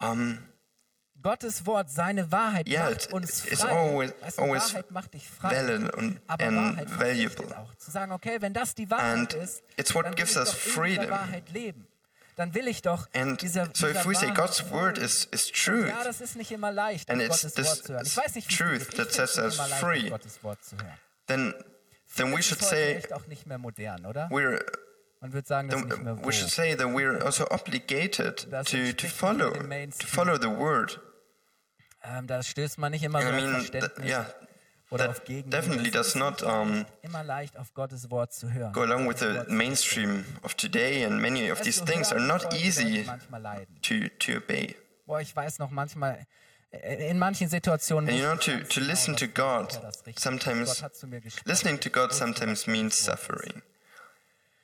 um, 0.00 0.38
Gottes 1.22 1.64
Wort, 1.66 1.90
seine 1.90 2.30
Wahrheit 2.32 2.68
Yeah, 2.68 2.90
macht 2.90 3.12
uns 3.12 3.44
it's 3.46 3.60
frei. 3.62 3.70
always- 3.70 4.12
weißt 4.20 4.38
du, 4.38 4.42
always 4.42 4.62
Wahrheit 4.72 4.90
macht 4.90 5.14
dich 5.14 5.28
frei. 5.28 5.50
valid 5.56 5.94
and- 5.94 6.20
Aber 6.26 6.44
and 6.44 6.56
Wahrheit 6.56 6.88
verpflichtet 6.90 7.38
valuable. 7.38 7.58
auch. 7.58 7.74
Zu 7.76 7.90
sagen, 7.90 8.12
okay, 8.12 8.36
wenn 8.40 8.52
das 8.52 8.74
die 8.74 8.90
Wahrheit 8.90 9.12
And 9.18 9.34
ist, 9.34 9.62
it's 9.76 9.94
what 9.94 10.04
dann 10.04 10.12
will 10.12 10.16
gives 10.16 10.32
ich 10.32 10.36
us 10.38 10.48
doch 10.50 10.54
in 10.66 10.72
freedom. 10.72 11.00
dieser 11.04 11.10
Wahrheit 11.10 11.50
leben. 11.50 11.86
Dann 12.36 12.54
will 12.54 12.66
ich 12.66 12.80
doch 12.80 13.08
and 13.12 13.40
dieser, 13.42 13.66
so 13.66 13.86
dieser 13.88 13.90
if 14.00 14.06
we 14.06 14.14
say 14.14 14.30
God's 14.32 14.70
word 14.70 14.96
is, 14.96 15.26
is 15.32 15.48
truth, 15.52 15.86
Ja, 15.88 16.02
das 16.02 16.20
ist 16.22 16.34
nicht 16.34 16.50
immer 16.50 16.72
leicht, 16.72 17.10
And 17.10 17.20
Gottes 17.20 17.52
this 17.54 17.66
Wort 17.66 17.84
zu 17.84 17.92
hören. 17.92 18.06
Ich 18.06 18.16
weiß 18.16 18.34
nicht, 18.34 18.50
wie 18.50 18.54
truth 18.56 18.70
geht. 18.78 18.88
Ich 18.88 18.96
that 18.96 19.12
sets 19.12 19.38
us 19.38 19.56
free. 19.78 20.08
Gottes 20.08 20.42
Wort 20.42 20.64
zu 20.64 20.76
hören. 20.76 20.98
then 21.26 21.54
then 22.16 22.34
we 22.34 22.42
should 22.42 22.60
say 22.62 23.02
auch 23.12 23.26
nicht 23.26 23.46
mehr 23.46 23.58
modern, 23.58 24.06
oder? 24.06 24.28
we're 24.30 24.64
Man 25.20 25.32
würde 25.34 25.46
sagen, 25.46 25.68
das 25.68 25.80
then 25.82 26.24
we 26.24 26.32
should 26.32 26.50
say 26.50 26.74
that 26.74 26.86
we're 26.88 27.22
also 27.22 27.46
obligated 27.50 28.38
to, 28.66 28.92
to 28.92 29.06
follow 29.08 29.52
to 29.52 30.06
follow 30.06 30.36
the 30.36 30.48
word. 30.50 31.00
Ähm, 32.04 32.26
da 32.26 32.42
stößt 32.42 32.78
man 32.78 32.90
nicht 32.92 33.02
immer 33.04 33.20
so 33.22 33.28
I 33.28 33.30
auf 33.30 33.36
mean, 33.36 33.50
Verständnis 33.54 34.08
yeah, 34.08 34.26
oder 34.90 35.10
auf 35.10 35.24
Gegenliebe. 35.24 35.50
definitely 35.50 35.90
does 35.90 36.14
not 36.16 36.42
um, 36.42 36.84
immer 37.02 37.22
leicht, 37.22 37.56
auf 37.56 37.72
Gottes 37.74 38.10
Wort 38.10 38.32
zu 38.32 38.52
hören. 38.52 38.72
go 38.72 38.82
along 38.82 39.08
with 39.08 39.18
the 39.20 39.26
Wort 39.26 39.34
zu 39.34 39.44
hören. 39.46 39.56
mainstream 39.56 40.24
of 40.42 40.54
today, 40.54 41.04
and 41.04 41.20
many 41.20 41.50
of 41.50 41.60
these 41.62 41.82
things 41.84 42.10
are 42.12 42.20
not 42.20 42.52
easy 42.54 43.04
to 43.82 44.08
to 44.18 44.38
obey. 44.38 44.74
Boah, 45.06 45.20
ich 45.20 45.34
weiß 45.34 45.58
noch 45.60 45.70
manchmal, 45.70 46.26
äh, 46.72 47.08
in 47.10 47.18
manchen 47.18 47.48
Situationen. 47.48 48.08
And 48.10 48.18
you 48.18 48.24
know, 48.24 48.36
to, 48.36 48.64
to 48.68 48.80
listen 48.80 49.14
to 49.16 49.26
God 49.28 49.72
ja 49.74 49.80
das 49.80 49.98
Richtige 50.06 50.16
ist. 50.16 50.22
sometimes 50.22 50.68
Gott 50.74 50.82
hat 50.82 50.96
zu 50.96 51.06
mir 51.06 51.20
gesprochen. 51.20 51.48
listening 51.48 51.80
to 51.80 51.90
God 51.90 52.12
sometimes 52.12 52.66
means 52.66 53.06
Gottes 53.06 53.06
Wort 53.28 53.38
ist. 53.38 53.44
suffering, 53.48 53.62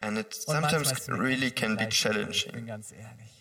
and 0.01 0.18
it 0.18 0.35
sometimes 0.35 0.90
ist 0.92 1.01
es 1.03 1.09
mir 1.09 1.20
really 1.20 1.51
can 1.53 1.77
be 1.77 1.87
gefallen, 1.87 2.31
Ich 2.31 2.40
challenging. 2.42 2.53
bin 2.53 2.66
ganz 2.66 2.90
ehrlich. 2.92 3.38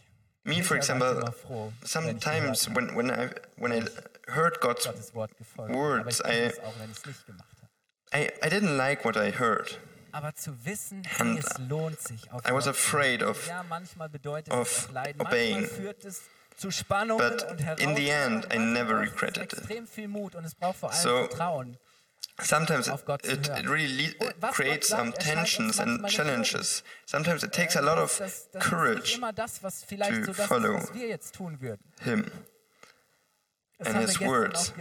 Me, 0.47 0.63
for 0.63 0.77
Hinterher 0.77 0.99
war 0.99 1.11
ich 1.11 1.17
example, 1.17 1.21
immer 1.21 1.31
froh, 1.31 1.73
wenn 1.79 1.83
ich 1.85 1.91
sometimes 1.91 2.75
when 2.75 2.95
when 2.95 3.09
I 3.09 3.29
when 3.57 3.71
I 3.73 3.85
heard 4.31 4.59
God's 4.61 4.85
Gottes 4.85 5.13
Wort 5.13 5.37
gefolgt. 5.37 5.73
Words, 5.75 6.19
I- 6.21 6.23
tue 6.23 6.31
es 6.47 6.59
auch, 6.59 6.73
wenn 6.79 6.91
ich 6.91 6.97
es 6.97 7.05
nicht 7.05 7.25
gemacht 7.25 7.57
habe. 7.61 8.23
I, 8.23 8.27
I 8.45 8.49
didn't 8.49 8.75
like 8.77 9.03
what 9.05 9.15
I 9.15 9.31
heard. 9.37 9.79
Aber 10.13 10.33
zu 10.33 10.65
wissen, 10.65 11.03
And 11.19 11.37
es 11.37 11.57
lohnt 11.69 11.99
sich. 11.99 12.31
Auf 12.31 12.41
I 12.47 12.51
was 12.53 12.67
afraid 12.67 13.21
of 13.21 13.45
ja, 13.47 13.63
manchmal 13.69 14.09
bedeutet 14.09 14.51
of 14.53 14.89
obeying. 15.19 15.61
Manchmal 15.61 15.65
führt 15.67 16.05
es 16.05 16.21
zu 16.55 16.71
Spannungen 16.71 17.19
But 17.29 17.79
in 17.79 17.95
the 17.95 18.09
end, 18.09 18.47
I 18.51 18.57
never 18.57 18.95
Manchmal 18.95 18.95
braucht 18.95 19.47
es 19.53 19.59
regretted 19.59 19.69
it. 19.69 19.89
viel 19.89 20.07
Mut 20.07 20.33
und 20.35 20.43
es 20.45 20.55
braucht 20.55 20.79
vor 20.79 20.89
allem 20.91 20.99
So, 21.03 21.17
Vertrauen. 21.27 21.77
Sometimes 22.39 22.87
it, 22.87 23.01
it, 23.23 23.49
it, 23.49 23.67
really 23.67 24.13
creates 24.51 24.89
some 24.89 25.11
tensions 25.11 25.79
and 25.79 26.07
challenges. 26.07 26.83
Sometimes 27.05 27.43
it 27.43 27.51
takes 27.51 27.75
a 27.75 27.81
lot 27.81 27.97
of 27.97 28.21
courage 28.59 29.19
to 29.19 30.33
follow 30.33 30.79
him 32.01 32.31
and 33.79 33.97
his 33.97 34.19
words. 34.19 34.73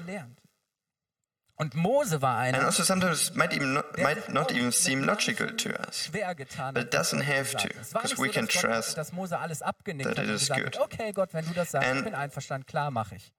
Und 1.59 1.75
Mose 1.75 2.21
war 2.21 2.37
einer. 2.37 2.59
And 2.59 2.67
also 2.67 2.83
sometimes 2.83 3.35
might 3.35 3.55
even 3.55 3.73
not, 3.73 3.99
might 3.99 4.29
not 4.31 4.53
even 4.53 4.73
seem 4.73 5.05
logical 5.05 5.49
to 5.49 5.89
us. 5.89 6.11
But 6.13 6.77
it 6.77 6.91
doesn't 6.91 7.23
have 7.23 7.57
to, 7.57 7.69
because 7.95 8.19
we 8.19 8.29
can 8.29 8.47
trust 8.47 8.97
that 8.97 10.19
it 10.19 10.29
is 10.29 10.49
good. 10.51 10.77
Okay, 10.77 11.13
Gott, 11.13 11.33
wenn 11.33 11.47
du 11.47 11.55
das 11.55 11.71
sagst, 11.71 11.89
ich 11.97 12.05
bin 12.05 12.15
einverstanden, 12.15 12.67
klar 12.67 12.91
mache 12.91 13.15
ich. 13.15 13.33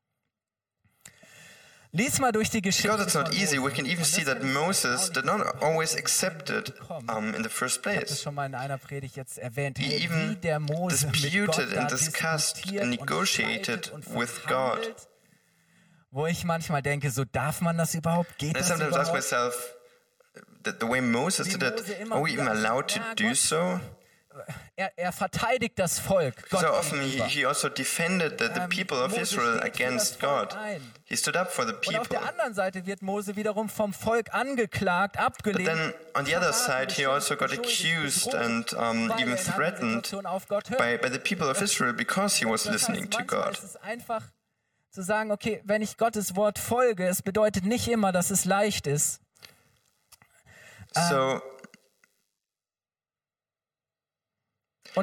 Lies 1.98 2.20
mal 2.20 2.32
durch 2.32 2.50
die 2.52 2.62
Geschichte 2.62 2.90
Because 2.90 3.04
it's 3.06 3.16
not 3.16 3.34
easy, 3.34 3.58
we 3.58 3.72
can 3.72 3.86
even 3.88 4.06
see 4.06 4.24
that 4.24 4.44
Moses 4.44 5.10
did 5.12 5.26
not 5.26 5.42
always 5.64 5.96
accept 5.96 6.50
it 6.52 6.72
um, 7.10 7.34
in 7.34 7.44
the 7.44 7.50
first 7.50 7.80
Ich 7.80 7.86
habe 7.88 8.00
das 8.02 8.10
place. 8.10 8.22
schon 8.22 8.36
mal 8.36 8.46
in 8.46 8.54
einer 8.56 8.78
Predigt 8.78 9.16
jetzt 9.16 9.38
erwähnt. 9.40 9.80
He 9.80 9.96
even 10.06 10.40
der 10.42 10.60
Mose 10.60 11.08
mit 11.08 11.16
disputed 11.16 11.76
and 11.76 11.90
discussed 11.90 12.58
diskutiert 12.58 12.84
and 12.84 12.92
und 12.94 13.00
negotiated 13.02 13.92
with 14.14 14.30
verhandelt, 14.30 15.08
Wo 16.12 16.26
ich 16.28 16.44
manchmal 16.44 16.82
denke, 16.84 17.10
so 17.10 17.26
darf 17.26 17.62
man 17.62 17.78
das 17.78 17.94
überhaupt? 17.96 18.38
Geht 18.38 18.56
And 18.56 18.58
I 18.58 18.60
das 18.60 18.68
sometimes 18.68 18.96
ask 18.96 19.10
überhaupt? 19.10 19.14
myself, 19.32 19.74
the, 20.66 20.72
the 20.80 20.88
way 20.88 21.02
Moses 21.02 21.48
did 21.50 21.64
it, 21.64 21.84
are 22.12 22.24
we 22.24 22.32
even 22.32 22.48
allowed 22.48 22.88
to 22.90 23.00
do 23.16 23.34
so? 23.34 23.80
Er, 24.80 24.92
er 24.96 25.12
verteidigt 25.12 25.80
das 25.80 25.98
Volk. 25.98 26.36
Gott 26.52 26.62
So 26.62 26.68
often 26.68 27.02
he, 27.02 27.20
he 27.24 27.46
also 27.48 27.68
defended 27.68 28.40
the, 28.40 28.46
the 28.54 28.60
Ähm, 28.62 28.70
people 28.70 28.98
of 29.04 29.10
Mose 29.10 29.22
Israel 29.22 29.60
against 29.64 30.20
God. 30.20 30.54
ein. 30.54 30.94
He 31.06 31.16
stood 31.18 31.36
up 31.36 31.52
for 31.52 31.66
the 31.66 31.74
Und 31.74 31.80
auf 31.98 32.08
people. 32.08 32.20
der 32.20 32.30
anderen 32.30 32.54
Seite 32.54 32.86
wird 32.86 33.02
Mose 33.02 33.36
wiederum 33.36 33.70
vom 33.70 33.92
Volk 33.92 34.32
angeklagt, 34.36 35.14
But 35.16 35.26
abgelehnt. 35.26 35.66
then 35.68 35.94
on 36.14 36.26
the 36.28 36.36
other 36.38 36.54
side, 36.54 36.94
he 36.94 37.08
also 37.08 37.36
got 37.36 37.52
accused 37.52 38.36
and 38.36 38.72
um, 38.74 39.12
even 39.18 39.36
threatened 39.36 40.12
by, 40.78 40.96
by 41.00 41.10
the 41.10 41.18
people 41.18 41.50
of 41.50 41.60
Israel 41.60 41.94
because 41.94 42.38
he 42.38 42.46
was 42.46 42.66
listening 42.66 43.10
to 43.10 43.24
God. 43.24 43.58
einfach 43.82 44.22
zu 44.92 45.02
sagen, 45.02 45.32
okay, 45.32 45.60
wenn 45.64 45.82
ich 45.82 45.98
Gottes 45.98 46.36
Wort 46.36 46.60
folge, 46.60 47.08
es 47.08 47.24
bedeutet 47.24 47.66
nicht 47.66 47.88
immer, 47.88 48.12
dass 48.12 48.30
es 48.30 48.46
leicht 48.46 48.86
ist. 48.86 49.22
So, 51.10 51.42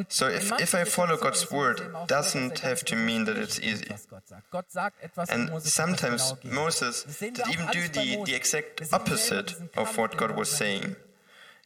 So 0.09 0.29
if- 0.29 0.53
if 0.61 0.75
I 0.75 0.85
follow 0.85 1.17
God's 1.17 1.51
word, 1.51 1.81
eben 1.81 1.95
auch 1.95 2.01
so, 2.03 2.07
dass 2.07 2.33
doesn't 2.33 2.63
have 2.63 2.85
to 2.85 2.97
mean 2.97 3.27
that 3.27 3.37
it's 3.37 3.59
easy. 3.59 3.89
was 3.91 4.09
Gott 4.09 4.27
sagt. 4.29 4.51
Gott 4.51 4.71
sagt 4.71 5.03
etwas 5.03 5.29
und 5.31 5.35
and 5.35 5.51
Mose 5.51 5.65
tut 5.65 5.65
das 5.65 5.75
sometimes. 5.75 6.35
Moses 6.45 7.05
did 7.21 7.39
even 7.49 7.67
do 7.73 7.89
the, 7.93 8.23
the 8.25 8.35
exact 8.35 8.93
opposite 8.93 9.55
of 9.77 9.97
what 9.97 10.17
God 10.17 10.37
was 10.37 10.49
saying. 10.51 10.97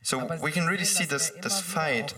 So 0.02 0.18
we 0.40 0.52
can 0.52 0.66
really 0.66 0.84
see 0.84 1.04
this, 1.06 1.30
er 1.30 1.40
this 1.40 1.60
fight 1.60 2.14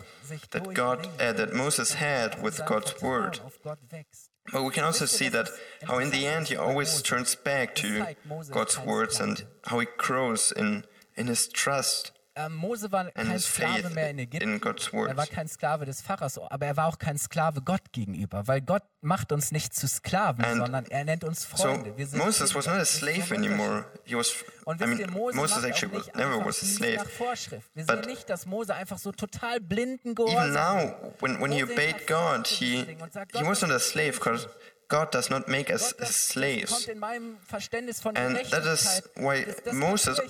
that 0.51 0.75
God, 0.75 1.07
uh, 1.19 1.33
that 1.33 1.53
Moses 1.55 1.95
had 1.95 2.43
with 2.43 2.65
God's 2.67 3.01
word. 3.03 3.41
auf 3.45 3.59
Gott 3.63 3.79
wächst. 3.91 4.31
But 4.53 4.63
we 4.65 4.71
can 4.71 4.85
also 4.85 5.07
see 5.07 5.29
that 5.31 5.51
how 5.87 5.99
in 5.99 6.11
the 6.11 6.27
end 6.27 6.49
he 6.49 6.57
always 6.57 7.03
turns 7.03 7.37
back 7.37 7.75
to 7.77 7.87
zeigt, 7.87 8.27
Mose 8.27 8.49
ist 8.49 8.53
God's 8.53 8.79
words 8.79 9.21
and 9.21 9.47
how 9.67 9.79
he 9.81 9.87
grows 9.97 10.51
in, 10.51 10.85
in 11.15 11.27
his 11.29 11.49
trust 11.49 12.13
Ähm, 12.37 12.55
Mose 12.55 12.93
war 12.93 13.11
kein 13.11 13.41
Sklave 13.41 13.91
mehr 13.91 14.11
in 14.11 14.19
Ägypten. 14.21 14.55
in 14.55 14.63
Er 14.63 15.17
war 15.17 15.27
kein 15.27 15.49
Sklave 15.49 15.85
des 15.85 16.01
Pfarrers, 16.01 16.39
aber 16.39 16.65
er 16.67 16.77
war 16.77 16.87
auch 16.87 16.99
kein 16.99 17.19
Sklave 17.19 17.61
Gott 17.61 17.93
gegenüber, 17.93 18.47
weil 18.47 18.61
Gott 18.61 18.85
macht 19.01 19.33
uns 19.33 19.51
nicht 19.51 19.75
zu 19.75 19.89
Sklaven, 19.89 20.45
And 20.45 20.59
sondern 20.59 20.87
er 20.87 21.05
nennt 21.05 21.25
uns 21.25 21.43
So 21.43 21.57
Freunde. 21.57 21.93
Sind 22.07 22.23
Moses 22.23 22.55
was 22.55 22.67
not 22.67 22.77
a 22.77 22.85
so 22.85 22.99
slave 22.99 23.35
ein 23.35 23.45
anymore. 23.45 23.85
He 24.05 24.15
was, 24.15 24.33
Und 24.65 24.81
I 24.81 24.87
mean, 24.87 25.11
Mose 25.11 25.37
Moses 25.37 25.65
actually 25.65 25.93
was, 25.97 26.07
nicht 26.07 26.17
never 26.17 26.45
was 26.45 26.63
a 26.63 26.67
slave. 26.67 26.97
nach 26.97 27.07
Vorschrift. 27.07 27.69
Wir 27.75 27.85
But 27.87 28.05
sehen 28.05 28.13
nicht, 28.13 28.31
dass 28.31 28.47
Mose 28.47 28.75
einfach 28.75 28.99
so 28.99 29.11
total 29.11 29.61
blinden 29.61 30.11
Even 30.13 30.15
Gehorsam 30.15 30.53
now, 30.53 31.13
when, 31.19 31.41
when 31.41 31.51
he 31.51 31.65
obeyed 31.65 32.07
God, 32.07 32.47
he, 32.47 32.85
he 32.85 33.45
was 33.45 33.61
not 33.61 33.71
a 33.71 33.75
das 33.75 33.89
slave 33.89 34.13
because 34.13 34.47
God 34.89 35.13
does 35.13 35.31
not 35.31 35.49
make 35.49 35.73
us 35.73 35.95
slaves. 35.99 36.89
And 36.89 37.03
that 37.03 38.67
is 38.67 39.03
why 39.17 39.47
Moses. 39.73 40.21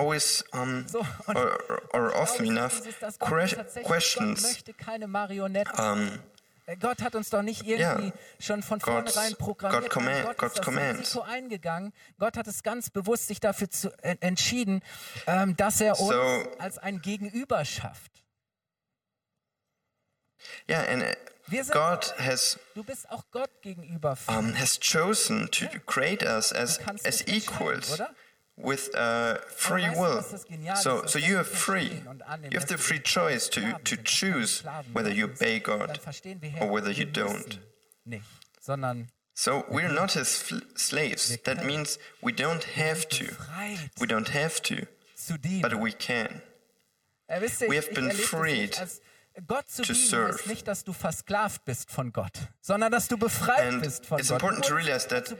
Always, 0.00 0.44
um, 0.52 0.86
So, 0.88 1.04
or, 1.26 1.58
or 1.92 2.14
often 2.16 2.46
enough, 2.46 2.82
tatsächlich- 3.00 3.84
questions 3.84 4.42
Gott 4.42 4.50
möchte 4.52 4.74
keine 4.74 5.06
Marionetten. 5.06 5.78
um, 5.78 6.18
Äh, 6.66 6.76
Gott 6.76 7.02
hat 7.02 7.14
uns 7.16 7.30
doch 7.30 7.42
nicht 7.42 7.66
irgendwie 7.66 8.08
Ja. 8.08 8.12
schon 8.38 8.62
von 8.62 8.80
vornherein 8.80 9.34
programmiert. 9.36 9.82
God 9.84 9.90
command- 9.90 10.24
Gott 10.24 10.38
God's 10.38 10.52
ist 10.52 10.58
das 10.58 10.64
commands. 10.64 11.00
Risiko 11.00 11.20
eingegangen. 11.22 11.92
Gott 12.18 12.36
hat 12.36 12.46
es 12.46 12.62
ganz 12.62 12.90
bewusst 12.90 13.26
sich 13.26 13.40
dafür 13.40 13.68
zu, 13.70 13.90
entschieden, 14.02 14.80
ähm, 15.26 15.56
dass 15.56 15.80
er 15.80 15.98
uns 15.98 16.10
So- 16.10 16.56
als 16.58 16.78
ein 16.78 17.00
Gegenüber 17.02 17.64
schafft. 17.64 18.22
yeah, 20.68 20.82
and 20.88 21.02
uh, 21.02 21.06
Wir 21.48 21.64
sind, 21.64 21.74
God 21.74 22.14
has 22.18 22.58
du 22.74 22.84
bist 22.84 23.10
auch 23.10 23.24
Gott 23.32 23.50
gegenüber. 23.62 24.16
um, 24.28 24.54
has 24.56 24.78
chosen 24.78 25.50
to 25.50 25.66
create 25.86 26.22
us 26.22 26.52
as 26.52 26.78
as 27.04 27.26
equals 27.26 27.92
oder? 27.92 28.14
With 28.62 28.90
uh, 28.94 29.38
free 29.56 29.88
will. 29.90 30.16
was 30.18 30.30
das 30.30 30.44
Geniale 30.46 30.76
So, 30.80 31.06
so 31.06 31.18
you 31.18 31.36
have 31.36 31.48
free. 31.48 31.88
verstehen 31.88 32.06
und 32.08 32.22
annehmen, 32.22 32.52
You 32.52 32.58
have 32.60 32.68
the 32.68 32.78
free 32.78 33.00
choice 33.00 33.48
to 33.50 33.60
to 33.84 33.96
choose 34.04 34.62
whether 34.92 35.10
you 35.12 35.26
obey 35.26 35.58
God 35.60 35.98
or 36.60 36.70
whether 36.70 36.90
you 36.90 37.04
don't. 37.06 37.46
müssen 37.46 37.60
Nicht, 38.04 38.24
sondern 38.60 39.08
So 39.34 39.64
we're 39.70 39.88
not 39.92 40.12
his 40.12 40.36
fl- 40.36 40.60
slaves. 40.76 41.36
That 41.44 41.64
means 41.64 41.98
we 42.20 42.32
don't 42.32 42.64
have 42.76 43.08
to. 43.10 43.24
We 43.98 44.06
don't 44.06 44.28
have 44.34 44.60
to, 44.64 44.86
but 45.62 45.74
we 45.74 45.92
can. 45.92 46.42
Ihr, 47.30 47.68
We 47.68 47.76
have 47.76 47.94
been 47.94 48.10
freed 48.10 48.76
Gott 49.46 49.68
zu 49.70 49.82
to 49.82 49.92
dienen 49.92 50.06
serve. 50.08 50.32
heißt 50.34 50.46
nicht, 50.48 50.68
dass 50.68 50.84
du 50.84 50.92
versklavt 50.92 51.64
bist 51.64 51.90
von 51.90 52.12
Gott, 52.12 52.32
sondern 52.60 52.90
dass 52.92 53.08
du 53.08 53.16
befreit 53.16 53.68
And 53.68 53.82
bist 53.82 54.04
von 54.06 54.18
it's 54.18 54.28
Gott. 54.28 54.40
important 54.42 54.64
to 54.66 54.74
realize 54.74 55.06
that 55.08 55.26
zu 55.28 55.36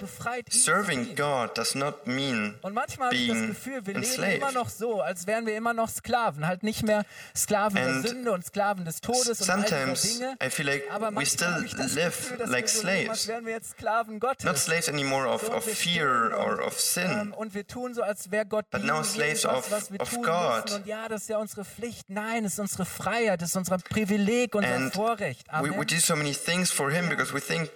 serving. 0.51 1.15
God 1.17 1.57
does 1.59 1.75
not 1.75 2.07
mean 2.07 2.59
Und 2.63 2.73
manchmal 2.75 3.09
habe 3.09 3.17
ich 3.17 3.29
das 3.29 3.47
Gefühl, 3.49 3.85
wir 3.87 3.95
leben 3.95 4.05
enslaved. 4.05 4.37
immer 4.39 4.53
noch 4.53 4.69
so, 4.69 5.01
als 5.03 5.27
wären 5.27 5.45
wir 5.47 5.57
immer 5.57 5.75
noch 5.75 5.89
Sklaven. 5.89 6.47
Halt 6.47 6.63
nicht 6.63 6.83
mehr 6.85 7.05
Sklaven 7.37 7.79
And 7.79 8.05
der 8.05 8.11
Sünde 8.11 8.33
und 8.33 8.45
Sklaven 8.45 8.85
des 8.85 9.01
Todes 9.01 9.41
und 9.43 9.51
all 9.51 9.63
Dinge. 9.65 10.37
I 10.43 10.51
feel 10.51 10.67
like 10.67 10.85
Aber 10.91 11.09
we 11.09 11.11
manchmal 11.13 11.27
still 11.27 11.49
habe 11.55 11.67
ich 11.67 11.75
das 11.75 11.95
live 11.95 12.17
Gefühl, 12.31 12.47
like 12.47 12.63
wir 12.65 12.69
so 12.69 12.87
leben, 12.87 13.11
als 13.11 13.23
slaves. 13.23 13.29
wären 13.29 13.47
wir 13.47 13.53
jetzt 13.53 13.71
Sklaven 13.73 14.21
Gottes. 14.21 14.45
Not 14.45 14.57
slaves 14.59 14.89
anymore 14.89 15.29
of, 15.29 15.43
So, 15.43 15.53
of 15.55 15.65
fear 15.65 16.33
or 16.39 16.65
of 16.65 16.81
sin. 16.81 17.11
ähm, 17.11 17.35
und 17.35 17.55
wir 17.55 17.67
tun 17.67 17.93
so, 17.95 18.03
als 18.03 18.31
wäre 18.31 18.47
Gott 18.47 18.71
But 18.71 18.85
now 18.85 19.03
slaves 19.03 19.45
of- 19.45 19.71
was 19.71 19.91
wir 19.93 20.01
of 20.01 20.09
tun 20.11 20.23
God. 20.23 20.65
müssen. 20.65 20.77
Und 20.77 20.87
ja, 20.87 21.09
das 21.09 21.23
ist 21.23 21.29
ja 21.29 21.39
unsere 21.39 21.65
Pflicht. 21.65 22.09
Nein, 22.09 22.45
es 22.45 22.55
ist 22.55 22.59
unsere 22.61 22.85
Freiheit, 22.87 23.43
es 23.43 23.51
ist 23.51 23.57
unser 23.57 23.80
Privileg, 23.85 24.55
unser 24.55 24.75
And 24.75 24.93
Vorrecht. 24.93 25.45
we, 25.63 25.69
Amen. 25.69 25.79
we 25.79 25.85
do 25.85 25.97
so 25.97 26.17
many 26.17 26.33
things 26.33 26.71
for 26.71 26.91
Him 26.91 27.09
because 27.09 27.33
we 27.33 27.41
think 27.41 27.71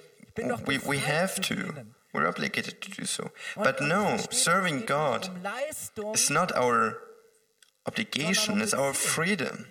we, 0.66 0.78
we 0.78 0.98
have 0.98 1.40
to. 1.42 1.86
We're 2.12 2.28
obligated 2.28 2.80
to 2.80 2.90
do 2.90 3.04
so. 3.06 3.30
But 3.56 3.80
no, 3.80 4.18
serving 4.30 4.84
God 4.86 5.28
um 5.28 6.14
is 6.14 6.30
not 6.30 6.52
our 6.54 6.98
obligation, 7.86 8.60
it's 8.60 8.74
our 8.74 8.92
freedom. 8.92 9.66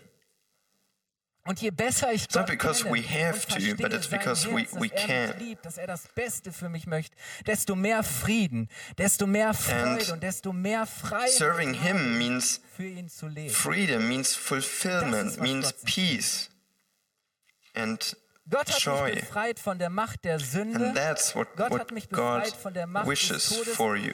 Und 1.45 1.59
je 1.61 1.71
besser 1.71 2.13
ich 2.13 2.23
It's 2.23 2.35
not 2.35 2.45
Gott 2.47 2.51
because 2.57 2.83
kenne 2.83 2.95
we 2.95 3.01
have 3.03 3.45
to, 3.47 3.75
but 3.75 3.91
it's 3.91 4.07
because 4.07 4.47
we- 4.49 4.61
Herz, 4.61 4.73
we 4.79 4.87
dass 4.87 5.01
er 5.03 5.07
mich 5.27 5.31
can. 5.35 5.39
liebt, 5.39 5.65
dass 5.65 5.77
er 5.77 5.87
das 5.87 6.07
Beste 6.15 6.53
für 6.53 6.69
mich 6.69 6.87
möchte, 6.87 7.15
desto 7.45 7.75
mehr 7.75 8.01
Frieden, 8.03 8.69
desto 8.97 9.27
mehr 9.27 9.53
Freude 9.53 10.03
And 10.05 10.09
und 10.11 10.23
desto 10.23 10.53
mehr 10.53 10.85
Freiheit 10.85 11.31
Serving 11.31 11.73
Him 11.73 12.17
means 12.17 12.61
für 12.77 12.85
ihn 12.85 13.09
zu 13.09 13.27
leben. 13.27 13.49
freedom, 13.53 14.07
means 14.07 14.33
fulfillment, 14.35 15.31
ist, 15.31 15.41
means 15.41 15.65
Gott 15.65 15.83
peace 15.83 16.49
and 17.75 18.15
Gott 18.49 18.69
hat 18.71 18.79
joy. 18.81 19.11
mich 19.11 19.19
befreit 19.21 19.59
von 19.59 19.79
der 19.79 19.89
Macht 19.89 20.23
der 20.25 20.39
Sünde. 20.39 20.87
And 20.87 20.95
that's 20.95 21.33
what, 21.35 21.47
Gott 21.57 21.71
hat 21.77 21.91
what 21.91 22.09
God 22.09 22.47
von 22.55 22.73
der 22.73 22.87
Macht 22.87 23.05
des 23.05 23.11
wishes 23.11 23.49
Todes. 23.49 23.75
for 23.75 23.95
you. 23.97 24.13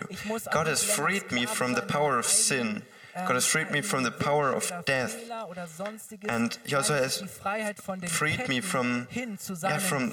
God 0.52 0.68
has 0.68 0.84
freed 0.84 1.32
me 1.32 1.46
from 1.48 1.76
the 1.76 1.82
power 1.82 2.18
of 2.20 2.28
sin. 2.28 2.84
God 3.27 3.34
has 3.36 3.45
freed 3.45 3.71
me 3.71 3.82
from 3.82 4.03
the 4.03 4.12
power 4.12 4.51
of 4.53 4.71
death. 4.86 5.15
And 6.29 6.58
he 6.65 6.75
also 6.75 6.93
has 6.93 7.21
freed 8.10 8.47
me 8.49 8.62
from- 8.62 9.08
yeah, 9.63 9.79
from 9.79 10.12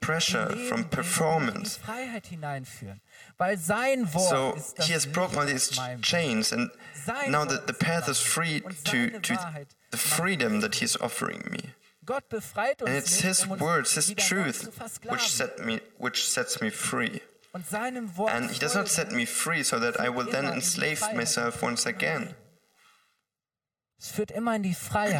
pressure, 0.00 0.46
from 0.68 0.84
performance. 0.84 1.78
So 4.28 4.52
he 4.84 4.92
has 4.92 5.06
broken 5.06 5.38
all 5.38 5.46
these 5.46 5.68
chains, 6.02 6.52
and 6.52 6.70
now 7.30 7.44
the, 7.44 7.58
the 7.66 7.72
path 7.74 8.08
is 8.08 8.20
free 8.20 8.60
to, 8.84 9.10
to 9.20 9.34
the 9.90 9.96
freedom 9.96 10.60
that 10.60 10.76
he's 10.76 10.96
offering 11.00 11.42
me. 11.50 11.70
And 12.86 12.96
it's 12.98 13.20
his 13.22 13.46
words, 13.60 13.94
his 13.94 14.10
truth, 14.28 14.64
which 15.10 15.28
set 15.30 15.58
me, 15.64 15.80
which 15.98 16.28
sets 16.28 16.60
me 16.60 16.68
free. 16.70 17.20
Und 17.54 17.64
And 17.72 18.50
he 18.50 18.58
does 18.58 18.74
not 18.74 18.88
set 18.88 19.12
me 19.12 19.24
free 19.26 19.62
so 19.62 19.78
that 19.78 20.00
I 20.00 20.08
will 20.08 20.26
then 20.28 20.46
enslave 20.46 21.00
myself 21.14 21.62
once 21.62 21.86
again. 21.86 22.34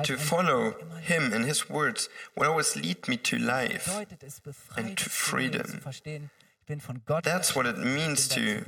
To 0.02 0.16
follow 0.18 0.74
him 1.00 1.32
and 1.32 1.44
his 1.44 1.70
words 1.70 2.08
will 2.36 2.48
always 2.50 2.74
lead 2.74 3.06
me 3.08 3.16
to 3.18 3.38
life 3.38 3.88
and 4.76 4.98
to 4.98 5.08
freedom. 5.08 5.80
That's 7.22 7.54
what 7.54 7.66
it 7.66 7.78
means 7.78 8.28
to 8.28 8.64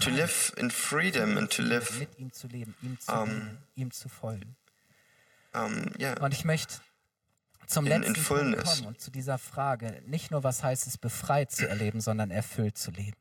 to 0.00 0.10
live 0.10 0.54
in 0.56 0.70
freedom 0.70 1.38
and 1.38 1.50
to 1.50 1.62
live 1.62 2.06
um, 3.08 3.58
um, 5.54 5.92
yeah 5.98 6.14
zum 7.66 7.86
in- 7.86 7.92
in 7.92 8.02
letzten 8.02 8.16
fullness. 8.16 8.64
kommen 8.64 8.86
und 8.88 9.00
zu 9.00 9.10
dieser 9.10 9.38
Frage, 9.38 10.02
nicht 10.06 10.30
nur 10.30 10.42
was 10.44 10.62
heißt 10.62 10.86
es, 10.86 10.98
befreit 10.98 11.50
zu 11.50 11.68
erleben, 11.68 12.00
sondern 12.00 12.30
erfüllt 12.30 12.78
zu 12.78 12.90
leben. 12.90 13.16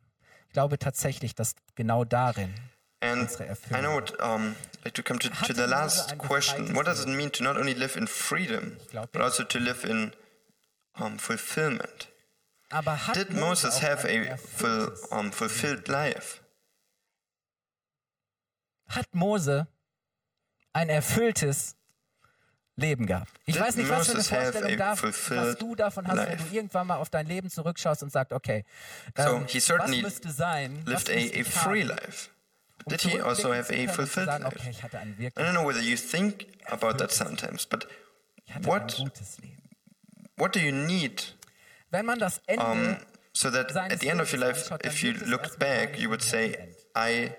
Ich 0.47 0.53
glaube 0.53 0.79
tatsächlich, 0.79 1.35
dass 1.35 1.55
genau 1.75 2.03
darin 2.05 2.53
And 3.01 3.21
unsere 3.23 3.43
I 3.43 3.47
Erfüllung 3.47 3.81
know 3.81 3.93
what, 3.95 4.19
um, 4.21 4.55
like 4.83 4.93
to 4.95 5.03
come 5.03 5.19
to, 5.19 5.29
to 5.29 5.53
the 5.53 5.65
last 5.67 6.17
question. 6.17 6.73
What 6.75 6.87
does 6.87 7.01
it 7.01 7.07
mean 7.09 7.31
to 7.33 7.43
not 7.43 7.57
only 7.57 7.73
live 7.73 7.95
in 7.97 8.07
freedom, 8.07 8.77
but 9.11 9.21
also 9.21 9.43
to 9.43 9.59
live 9.59 9.83
in 9.83 10.13
um, 10.97 11.19
fulfillment? 11.19 12.07
Aber 12.69 13.05
hat 13.05 13.15
Did 13.15 13.31
Mose 13.33 13.67
Moses 13.67 13.81
have 13.83 14.07
ein 14.07 14.27
a 14.31 14.37
full, 14.37 14.69
erfülltes 14.69 15.11
um, 15.11 15.31
fulfilled 15.31 15.87
life? 15.87 16.39
hat 18.87 19.13
Mose 19.13 19.67
ein 20.73 20.89
erfülltes 20.89 21.75
Leben 22.77 23.05
gehabt. 23.05 23.31
Ich 23.45 23.59
weiß 23.59 23.75
nicht, 23.77 23.89
was 23.89 24.07
für 24.07 24.13
eine 24.15 24.23
Vorstellung 24.23 24.71
a 24.73 24.75
darf, 24.75 25.03
was 25.03 25.55
du 25.57 25.75
davon 25.75 26.07
hast, 26.07 26.17
wenn 26.17 26.25
life? 26.29 26.43
du 26.49 26.55
irgendwann 26.55 26.87
mal 26.87 26.97
auf 26.97 27.09
dein 27.09 27.25
Leben 27.25 27.49
zurückschaust 27.49 28.03
und 28.03 28.11
sagst, 28.11 28.33
okay, 28.33 28.65
So 29.17 29.23
ähm, 29.37 29.45
he 29.47 29.59
certainly 29.59 30.03
was 30.03 30.11
müsste 30.13 30.31
sein, 30.31 30.81
was 30.85 31.07
Lived 31.07 31.09
a, 31.09 31.13
müsste 31.13 31.37
a 31.37 31.39
ich 31.41 31.47
free 31.47 31.83
life. 31.83 32.29
um 32.85 32.91
Did 32.91 33.01
he 33.01 33.21
also 33.21 33.53
have 33.53 33.71
a 33.73 33.87
fulfilled 33.87 34.27
sagen, 34.27 34.43
life? 34.43 34.57
okay, 34.57 34.69
ich 34.71 34.83
hatte 34.83 34.99
ein 34.99 35.15
I 35.19 35.29
don't 35.29 35.53
know 35.53 35.65
whether 35.67 35.81
you 35.81 35.95
think 35.95 36.47
about 36.67 36.97
that 36.97 37.11
sometimes, 37.11 37.65
but 37.65 37.87
what 38.63 39.01
what 40.37 40.53
do 40.53 40.59
you 40.59 40.71
need 40.71 41.35
Wenn 41.91 42.05
man 42.05 42.19
das 42.19 42.41
Ende 42.45 42.65
um, 42.65 42.97
so 43.31 43.49
that 43.51 43.75
at 43.75 44.01
the 44.01 44.09
end 44.09 44.19
of 44.21 44.31
your 44.33 44.39
life, 44.41 44.69
if 44.83 45.01
you 45.01 45.13
wird 45.13 45.21
es 45.23 45.27
look 45.29 45.41
erstmal 45.43 45.69
gar 45.69 45.87
back, 45.87 45.97
you 45.99 46.09
would 46.09 46.21
say. 46.21 46.75
I 46.97 47.31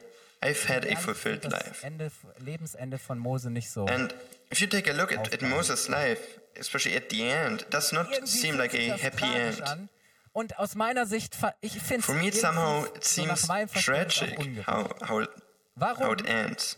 I've 0.42 0.64
had 0.64 0.84
a 0.84 0.96
fulfilled 0.96 1.44
life. 1.44 1.82
Ende, 1.84 2.10
Lebensende 2.38 2.98
von 2.98 3.18
Mose 3.18 3.50
nicht 3.50 3.70
so. 3.70 3.86
And 3.86 4.14
if 4.50 4.60
you 4.60 4.66
take 4.66 4.88
a 4.88 4.92
look 4.92 5.12
at, 5.12 5.32
at 5.32 5.42
Moses' 5.42 5.88
life, 5.88 6.40
especially 6.58 6.94
at 6.94 7.08
the 7.10 7.22
end, 7.22 7.62
it 7.62 7.70
does 7.70 7.92
not 7.92 8.28
seem 8.28 8.56
like 8.56 8.74
a 8.74 8.96
happy 8.96 9.24
end. 9.24 9.88
Und 10.32 10.58
aus 10.58 10.74
meiner 10.74 11.06
Sicht, 11.06 11.34
ich 11.62 11.80
finde 11.80 12.02
For 12.02 12.14
me, 12.14 12.28
it 12.28 12.34
somehow 12.34 12.84
it 12.94 13.04
seems 13.04 13.48
tragic 13.72 14.38
how 14.66 14.86
how 15.02 15.20
it, 15.20 15.30
how 15.80 16.12
it 16.12 16.28
ends. 16.28 16.76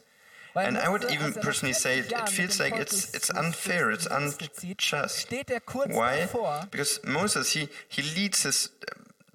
And 0.55 0.79
I 0.79 0.89
would 0.89 1.05
even 1.11 1.37
er 1.37 1.41
personally 1.41 1.75
say 1.75 1.99
it, 1.99 2.13
it 2.13 2.29
feels 2.29 2.59
like 2.61 2.77
it's 2.77 3.15
it's 3.15 3.31
unfair, 3.31 3.91
it's 3.91 4.07
unjust. 4.07 5.33
Er 5.33 5.61
Why? 5.89 6.29
Because 6.71 7.01
Moses 7.05 7.53
he 7.53 7.69
he 7.89 8.03
leads 8.03 8.45
his 8.45 8.71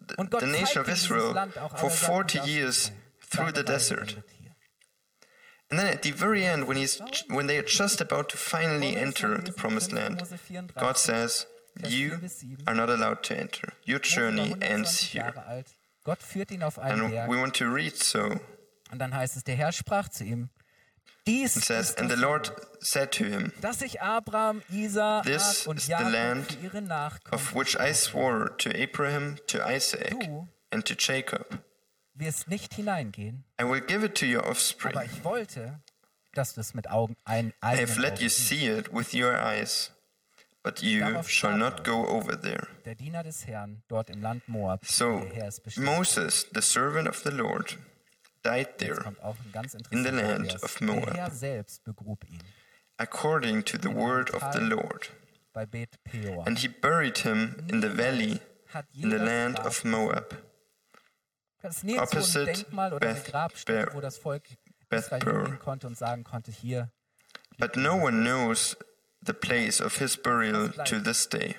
the, 0.07 0.23
the 0.39 0.47
nation 0.47 0.81
of 0.81 0.89
Israel 0.89 1.33
for 1.77 1.89
40 1.89 2.39
years. 2.39 2.91
Through 3.33 3.51
the 3.51 3.63
desert. 3.63 4.23
And 5.69 5.79
then 5.79 5.87
at 5.87 6.03
the 6.03 6.11
very 6.11 6.45
end, 6.45 6.67
when 6.67 6.77
he's 6.77 7.01
when 7.27 7.47
they 7.47 7.57
are 7.57 7.65
just 7.65 7.99
about 7.99 8.29
to 8.29 8.37
finally 8.37 8.95
enter 8.95 9.39
the 9.39 9.51
promised 9.51 9.91
land, 9.91 10.21
God 10.79 10.97
says, 10.97 11.47
"You 11.83 12.19
are 12.67 12.75
not 12.75 12.89
allowed 12.89 13.23
to 13.23 13.35
enter. 13.35 13.73
Your 13.83 13.99
journey 13.99 14.55
ends 14.61 15.13
here." 15.13 15.31
Jahre 15.33 15.47
alt. 15.47 15.67
Gott 16.03 16.21
führt 16.21 16.51
ihn 16.51 16.63
auf 16.63 16.77
einen 16.77 17.01
And 17.01 17.29
we 17.29 17.37
want 17.37 17.55
to 17.55 17.65
read 17.65 17.97
so. 17.97 18.39
Und 18.91 18.99
dann 18.99 19.15
heißt 19.15 19.37
es, 19.37 19.43
der 19.43 19.55
Herr 19.55 19.71
sprach 19.71 20.09
zu 20.09 20.23
ihm, 20.25 20.49
dies 21.25 21.55
It 21.55 21.63
says, 21.63 21.95
"And 21.97 22.11
the 22.11 22.17
Lord 22.17 22.51
said 22.81 23.11
to 23.13 23.23
him, 23.23 23.53
dass 23.61 23.81
ich 23.81 24.01
Abraham, 24.01 24.61
Isaak 24.69 25.23
This 25.23 25.65
und 25.65 25.77
is 25.77 25.85
the 25.87 25.93
land 25.93 26.57
of 27.31 27.55
which 27.55 27.75
I 27.79 27.93
swore 27.93 28.55
to 28.57 28.69
Abraham, 28.69 29.37
to 29.47 29.65
Isaac, 29.65 30.13
and 30.69 30.85
to 30.85 30.93
Jacob. 30.95 31.63
Wirst 32.15 32.47
nicht 32.47 32.73
hineingehen, 32.73 33.43
I 33.59 33.63
will 33.65 33.81
give 33.81 34.05
it 34.05 34.15
to 34.19 34.25
your 34.25 34.39
aber 34.43 34.49
offspring. 34.51 34.99
ich 35.05 35.23
wollte, 35.23 35.79
dass 36.33 36.53
du 36.53 36.61
es 36.61 36.73
mit 36.73 36.89
Augen 36.89 37.15
ein, 37.25 37.49
I 37.63 37.81
have 37.81 37.99
let 37.99 38.13
Augen 38.13 38.23
you 38.23 38.29
see 38.29 38.67
it 38.67 38.93
with 38.93 39.13
your 39.13 39.33
eyes, 39.33 39.91
but 40.63 40.81
you 40.81 41.21
shall 41.23 41.57
not 41.57 41.79
er. 41.79 41.83
go 41.83 42.07
over 42.07 42.39
there." 42.39 42.67
Der 42.85 42.95
Diener 42.95 43.23
des 43.23 43.45
Herrn 43.47 43.83
dort 43.87 44.09
im 44.09 44.21
Land 44.21 44.47
Moab, 44.47 44.85
So 44.85 45.19
der 45.21 45.33
Herr 45.33 45.47
ist 45.47 45.63
bestimmt. 45.63 45.85
Moses, 45.85 46.47
the 46.53 46.61
servant 46.61 47.07
of 47.07 47.17
the 47.23 47.31
Lord, 47.31 47.77
died 48.45 48.77
there 48.77 48.95
kommt 48.95 49.21
auch 49.21 49.35
ein 49.43 49.51
ganz 49.51 49.73
in 49.89 50.03
the 50.03 50.09
land 50.11 50.61
of 50.63 50.77
Der 50.77 50.87
Moab. 50.87 51.13
Herr 51.15 51.31
selbst 51.31 51.83
begrub 51.83 52.23
ihn 52.29 52.39
according 52.97 53.63
to 53.65 53.77
the 53.81 53.89
word 53.93 54.31
of 54.33 54.43
the 54.53 54.59
Lord. 54.59 55.11
bei 55.53 55.65
Bet 55.65 56.03
Peor. 56.03 56.45
And 56.47 56.57
he 56.59 56.67
buried 56.67 57.17
him 57.19 57.55
in 57.69 57.81
the 57.81 57.89
valley 57.89 58.39
in 58.95 59.09
the 59.11 59.17
land 59.17 59.59
of 59.59 59.83
Moab. 59.83 60.35
Das 61.63 61.77
ist 61.77 61.83
nirgendwo 61.85 62.17
opposite 62.17 62.39
ein 62.41 62.45
Denkmal 62.55 62.93
oder 62.93 63.09
eine 63.09 63.19
Beth- 63.19 63.31
Grabstätte, 63.31 63.85
Ber- 63.87 63.93
wo 63.95 64.01
das 64.01 64.17
Volk 64.17 64.43
Israel 64.91 65.21
hingehen 65.23 65.59
konnte 65.59 65.87
und 65.87 65.97
sagen 65.97 66.23
konnte, 66.23 66.51
hier. 66.51 66.91
But 67.57 67.75
no 67.75 67.95
one 67.95 68.21
knows 68.21 68.77
the 69.25 69.33
place 69.33 69.81
of 69.81 69.97
his 69.97 70.15
burial 70.17 70.69
to 70.85 70.99
this 70.99 71.27
day. 71.29 71.55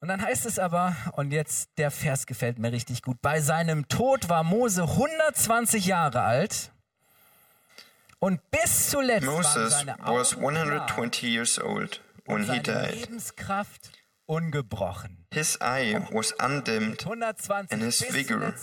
Und 0.00 0.08
dann 0.08 0.22
heißt 0.22 0.46
es 0.46 0.58
aber, 0.58 0.94
und 1.14 1.30
jetzt 1.32 1.70
der 1.78 1.90
Vers 1.90 2.26
gefällt 2.26 2.58
mir 2.58 2.70
richtig 2.72 3.02
gut, 3.02 3.20
bei 3.20 3.40
seinem 3.40 3.88
Tod 3.88 4.28
war 4.28 4.44
Mose 4.44 4.82
120 4.82 5.84
Jahre 5.86 6.22
alt 6.22 6.70
und 8.18 8.40
bis 8.50 8.88
zuletzt 8.90 9.26
waren 9.26 9.36
Moses 9.36 9.70
seine 9.72 9.96
was 9.98 10.34
Augen 10.36 10.54
klar 10.54 10.80
120 10.88 11.22
years 11.22 11.58
old 11.60 12.00
when 12.26 12.40
he 12.42 12.46
seine 12.46 12.62
died. 12.62 12.94
Lebenskraft 12.94 13.90
ungebrochen. 14.30 15.26
His 15.32 15.58
eye 15.60 16.00
was 16.12 16.32
undimmed 16.38 17.04
120 17.04 17.72
And 17.72 17.82
his 17.82 18.00
vigor 18.02 18.54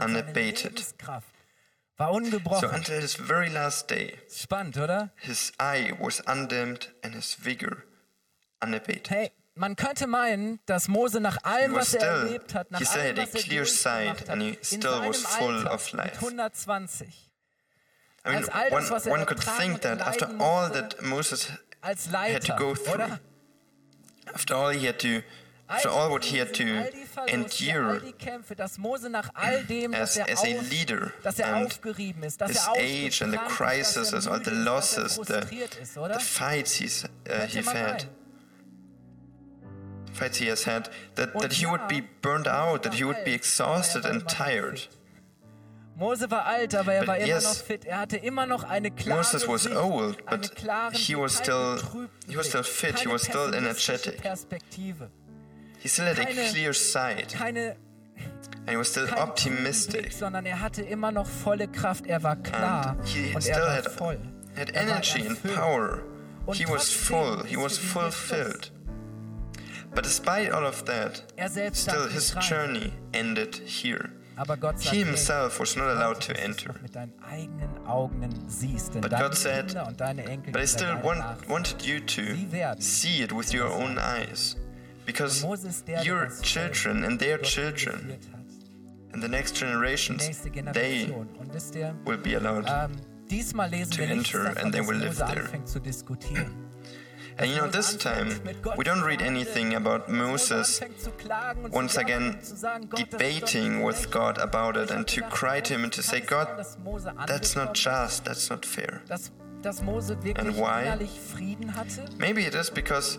unabated. 0.00 0.84
War 1.06 1.22
So 1.98 2.04
ungebrochen. 2.14 2.74
until 2.74 3.00
his 3.00 3.14
very 3.14 3.48
last 3.50 3.88
day, 3.90 4.18
Spannend, 4.28 4.76
oder? 4.76 5.10
his 5.16 5.52
eye 5.58 5.92
was 5.98 6.20
undimmed 6.20 6.92
and 7.02 7.14
his 7.14 7.34
vigor 7.34 7.84
unabated. 8.60 9.08
Hey, 9.08 9.30
man 9.54 9.74
könnte 9.74 10.06
meinen, 10.06 10.60
dass 10.66 10.86
Mose 10.88 11.20
nach 11.20 11.38
allem, 11.42 11.74
was 11.74 11.94
er 11.94 12.06
erlebt 12.06 12.54
hat, 12.54 12.70
nach 12.70 12.80
allem, 12.80 13.16
was 13.16 13.34
er 13.34 13.42
durchgemacht 13.42 14.28
hat, 14.28 14.36
in 14.40 14.56
still 14.62 15.12
seinem 15.12 15.66
Alter 15.66 15.96
mit 15.96 16.14
120, 16.14 17.24
I 18.24 18.30
mean, 18.30 18.44
one, 18.70 19.10
one 19.10 19.24
could 19.26 19.40
think 19.40 19.80
that 19.80 20.00
after 20.00 20.28
all 20.38 20.70
that 20.70 21.00
Moses, 21.02 21.50
had 21.82 22.42
to 22.42 22.54
go 22.56 22.74
through? 22.74 23.18
After 24.34 24.54
all 24.54 24.70
he 24.70 24.86
had 24.86 24.98
to, 25.00 25.22
after 25.68 25.88
all 25.88 26.10
what 26.10 26.24
he 26.24 26.38
had 26.38 26.52
to 26.54 26.64
all 26.64 26.84
die 26.84 27.04
Verluste, 27.04 27.18
all 27.18 27.28
endure 27.28 28.00
die 28.00 28.12
Kämpfe, 28.12 28.54
dass 28.54 28.78
Mose 28.78 29.08
nach 29.10 29.30
all 29.34 29.62
dem, 29.64 29.94
as, 29.94 30.16
er, 30.16 30.28
as 30.28 30.42
a 30.44 30.60
leader 30.70 31.12
er 31.24 31.46
and 31.46 31.66
aufgerieben 31.66 32.22
ist, 32.22 32.40
dass 32.40 32.50
his 32.50 32.66
er 32.66 32.72
age 32.76 33.22
and 33.22 33.32
the 33.32 33.38
ausgebrannt 33.38 33.50
ist, 33.50 33.56
crisis, 33.56 34.10
dass 34.10 34.26
er 34.26 34.32
all 34.32 34.44
the 34.44 34.50
müde 34.50 34.60
ist, 34.60 34.66
dass 34.66 34.66
losses, 34.66 35.14
the, 35.14 35.32
frustriert 35.34 35.74
ist, 35.76 35.98
oder? 35.98 36.18
the 36.18 36.24
fights 36.24 36.72
he's, 36.74 37.04
uh, 37.04 37.46
he 37.46 37.62
had, 37.62 38.06
fights 40.12 40.38
he 40.38 40.48
has 40.48 40.66
had, 40.66 40.90
that, 41.14 41.32
that 41.40 41.52
he 41.52 41.66
would 41.66 41.86
be 41.88 42.02
burned 42.22 42.48
out, 42.48 42.82
that 42.82 42.94
he 42.94 43.04
would 43.04 43.24
be 43.24 43.34
exhausted 43.34 44.04
and 44.04 44.22
war 44.22 44.22
immer 44.22 44.24
noch 44.24 44.32
tired. 44.32 44.88
Mose 45.98 46.30
war 46.30 46.46
alt, 46.46 46.74
aber 46.76 46.92
er 46.92 47.00
But 47.00 47.08
war 47.08 47.16
immer 47.16 47.26
yes, 47.26 47.44
noch 47.44 47.54
fit. 47.56 47.84
Er 47.84 47.98
hatte 47.98 48.16
immer 48.16 48.46
noch 48.46 48.62
eine 48.62 48.90
klare 48.92 49.18
Moses 49.18 49.48
was 49.48 49.62
Sicht, 49.64 49.74
old, 49.76 50.24
but 50.26 50.50
he 50.94 51.16
was 51.16 51.36
still- 51.36 51.80
he 52.28 52.36
was 52.36 52.46
still 52.46 52.62
fit, 52.62 53.00
he 53.00 53.08
was 53.08 53.22
still 53.24 53.52
energetic. 53.52 54.22
Perspektive, 54.22 55.10
He 55.80 55.88
still 55.88 56.06
had 56.06 56.18
a 56.20 56.24
clear 56.24 56.72
sight, 56.72 57.34
keine 57.34 57.76
and 58.66 58.70
he 58.70 58.76
was 58.76 58.88
still 58.90 59.08
optimistic. 59.16 60.02
Blick, 60.02 60.12
sondern 60.12 60.46
er 60.46 60.60
hatte 60.60 60.82
immer 60.82 61.10
noch 61.10 61.26
volle 61.26 61.66
Kraft. 61.68 62.06
Er 62.06 62.22
war 62.22 62.36
klar 62.36 62.90
And 62.98 63.06
he 63.08 63.34
und 63.34 63.42
still 63.42 63.54
er 63.56 63.60
war 63.66 63.74
had, 63.76 63.90
voll. 63.90 64.18
had 64.56 64.70
Er 64.70 64.82
energy 64.82 65.26
and 65.26 65.54
power. 65.54 66.02
He 66.52 66.64
was 66.68 66.90
full, 66.90 67.44
he 67.44 67.56
was 67.56 67.76
fulfilled. 67.76 68.72
But 69.94 70.04
despite 70.04 70.52
all 70.54 70.64
of 70.64 70.84
that, 70.84 71.24
Er 71.36 71.48
still 71.74 72.08
his 72.08 72.34
journey 72.40 72.92
ended 73.12 73.56
here. 73.66 74.10
Aber 74.38 74.56
Gott 74.56 74.78
sagt, 74.80 74.94
He 74.94 75.04
himself 75.04 75.58
was 75.58 75.74
not 75.76 75.88
allowed 75.88 76.20
to 76.20 76.32
dass 76.32 76.42
du 76.42 76.42
es 76.42 76.44
enter. 76.44 76.72
doch 76.72 76.80
mit 76.82 76.94
deinen 76.94 77.12
eigenen 77.22 77.86
Augen 77.86 78.44
siehst, 78.46 78.94
denn 78.94 79.00
But 79.00 79.10
God 79.18 79.34
said, 79.34 79.66
Kinder 79.66 79.86
und 79.88 80.00
deine 80.00 80.24
Enkel 80.24 80.52
But 80.52 80.62
I 80.62 80.66
still 80.66 80.96
want, 81.02 81.48
wanted 81.48 81.82
you 81.82 81.98
to 82.00 82.22
see 82.80 83.22
it 83.22 83.32
with 83.36 83.52
your 83.52 83.70
own 83.70 83.98
eyes. 83.98 84.56
Because 85.04 85.42
Und 85.42 85.50
Mose 85.50 85.68
ist 85.68 85.88
der, 85.88 86.02
der 86.04 86.12
your 86.14 86.28
children 86.42 87.04
and 87.04 87.18
their 87.18 87.38
children 87.40 88.16
and 89.12 89.22
the 89.22 89.28
next 89.28 89.56
generations, 89.58 90.24
they 90.42 90.50
Generation. 90.50 91.28
Und 91.38 91.52
wisst 91.52 91.74
ihr, 91.74 91.94
will 92.04 92.18
be 92.18 92.36
allowed. 92.36 92.66
ähm, 92.68 92.92
to 93.90 94.02
enter 94.02 94.56
and 94.58 94.72
they 94.72 94.80
will 94.80 94.96
live 94.96 95.16
there. 95.16 95.48
Anfängt 97.38 97.38
zu 97.38 97.38
diskutieren. 97.38 97.40
And 97.40 97.50
you 97.50 97.58
know, 97.58 97.70
this 97.70 97.96
time, 97.96 98.76
we 98.76 98.84
don't 98.84 99.02
read 99.04 99.22
anything 99.22 99.74
about 99.74 100.08
Moses 100.10 100.80
anfängt 100.80 101.00
zu 101.00 101.10
klagen 101.12 101.64
und 101.64 101.74
once 101.74 101.96
again 101.98 102.34
und 102.34 102.44
zu 102.44 102.56
sagen, 102.56 102.88
Gott, 102.88 103.00
das 103.00 103.00
ist 103.00 103.12
doch 103.12 103.18
debating 103.18 103.86
with. 103.86 104.10
God 104.10 104.38
about 104.38 104.78
it 104.78 104.90
and 104.90 105.06
to 105.06 105.22
cry 105.28 105.60
to 105.60 105.74
him 105.74 105.84
and 105.84 105.92
to 105.92 106.02
say, 106.02 106.20
God, 106.20 106.48
that's 107.26 107.54
not 107.54 107.74
just, 107.74 108.24
that's 108.24 108.50
not 108.50 108.64
fair. 108.66 109.00
Dass, 109.08 109.30
dass 109.62 109.82
Mose 109.82 110.16
wirklich 110.22 110.38
And 110.38 110.56
why? 110.56 110.82
innerlich 110.82 111.20
Frieden 111.20 111.74
hatte? 111.74 112.04
Maybe 112.18 112.42
it 112.46 112.54
is 112.54 112.70
because 112.70 113.18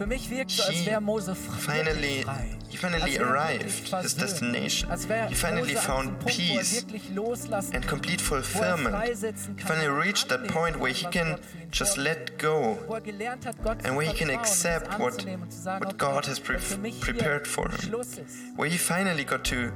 Für 0.00 0.06
mich 0.06 0.30
wirkt 0.30 0.52
so, 0.52 0.62
als 0.62 0.72
He 0.72 0.86
wäre 0.86 1.02
Mose 1.02 1.34
finally, 1.34 2.22
frei. 2.22 2.56
he 2.70 2.78
finally 2.78 3.18
arrived 3.18 3.94
his 4.00 4.16
destination. 4.16 4.88
He 5.28 5.34
finally 5.34 5.74
found 5.74 6.18
diesem 6.24 6.24
Punkt, 6.24 6.24
wo 6.24 6.28
er 6.28 7.34
peace 7.34 7.74
and 7.74 7.86
complete 7.86 8.22
er 8.22 8.24
fulfillment. 8.24 8.96
He 9.58 9.62
finally 9.62 9.88
er 9.88 9.98
reached 9.98 10.30
that 10.30 10.48
point 10.48 10.80
where 10.80 10.90
he 10.90 11.04
can 11.04 11.32
Gott 11.32 11.44
für 11.44 11.58
ihn 11.58 11.68
just 11.70 11.98
let 11.98 12.38
go 12.38 12.78
wo 12.88 12.98
gelernt 12.98 13.44
hat, 13.44 13.62
Gott 13.62 13.84
and 13.84 13.94
where 13.94 14.10
he 14.10 14.14
can 14.14 14.28
vertrauen 14.28 14.38
und 14.38 14.46
es 14.46 14.64
accept 14.64 14.98
what, 14.98 15.12
anzunehmen 15.12 15.42
und 15.42 15.52
zu 15.52 15.60
sagen, 15.60 15.84
what 15.84 15.98
God 15.98 16.26
has 16.26 16.40
pre 16.40 16.54
wenn 16.54 16.62
für 16.62 16.78
mich 16.78 16.94
hier 16.94 17.04
prepared 17.04 17.46
for 17.46 17.68
him. 17.68 17.92
Where 18.56 18.70
he 18.70 18.78
finally 18.78 19.24
got 19.26 19.44
to 19.50 19.70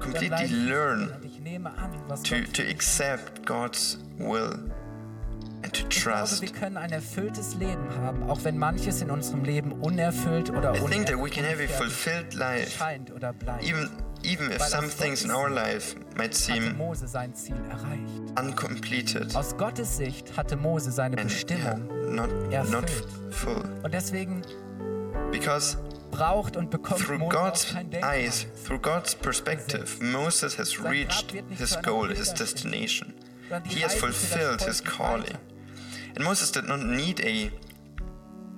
completely 0.00 0.48
learn 0.48 1.12
und 1.12 1.24
ich 1.24 1.38
nehme 1.38 1.70
an, 1.78 1.92
was 2.08 2.24
to, 2.24 2.40
to 2.52 2.62
accept 2.64 3.46
God's 3.46 3.98
will 4.18 4.58
to 5.88 5.96
Ich 5.98 6.02
glaube, 6.04 6.18
trust. 6.20 6.42
wir 6.42 6.52
können 6.52 6.76
ein 6.76 6.92
erfülltes 6.92 7.54
Leben 7.56 7.88
haben, 8.02 8.28
auch 8.30 8.44
wenn 8.44 8.58
manches 8.58 9.00
in 9.02 9.10
unserem 9.10 9.44
Leben 9.44 9.72
unerfüllt 9.72 10.50
oder 10.50 10.74
I 10.74 10.78
think 10.80 11.06
that 11.06 11.16
we 11.22 11.30
can 11.30 11.44
have 11.44 11.62
a 11.62 11.68
fulfilled 11.68 12.34
life, 12.34 12.70
scheint 12.78 13.10
oder 13.10 13.32
bleibt. 13.32 13.64
even 13.64 13.88
even 14.24 14.50
if 14.50 14.60
some 14.62 14.88
things 14.88 15.22
in 15.24 15.30
our 15.30 15.48
life 15.48 15.94
might 16.16 16.34
seem 16.34 16.76
Mose 16.76 17.06
sein 17.06 17.34
Ziel 17.34 17.54
erreicht. 17.70 18.38
uncompleted 18.40 19.34
Aus 19.36 19.56
Gottes 19.56 19.96
Sicht 19.96 20.36
hatte 20.36 20.56
Mose 20.56 20.90
seine 20.90 21.16
Bestimmung. 21.16 21.86
not 22.14 22.30
not 22.50 22.84
erfüllt. 22.84 23.06
full, 23.30 23.64
Und 23.84 23.94
deswegen 23.94 24.42
because 25.30 25.76
braucht 26.10 26.56
und 26.56 26.70
bekommt 26.70 27.00
through 27.00 27.18
Mose 27.18 27.36
God's 27.36 27.74
eyes, 28.02 28.46
through 28.64 28.80
God's 28.80 29.14
perspective, 29.14 30.02
Moses 30.02 30.58
has 30.58 30.82
reached 30.82 31.32
his 31.50 31.76
goal, 31.82 32.08
his 32.08 32.32
destination. 32.32 33.14
He 33.64 33.82
has 33.82 33.94
fulfilled 33.94 34.62
his 34.62 34.82
calling. 34.82 35.36
And 36.18 36.26
Moses 36.26 36.50
did 36.50 36.66
not 36.66 36.80
need 36.82 37.20
a 37.24 37.50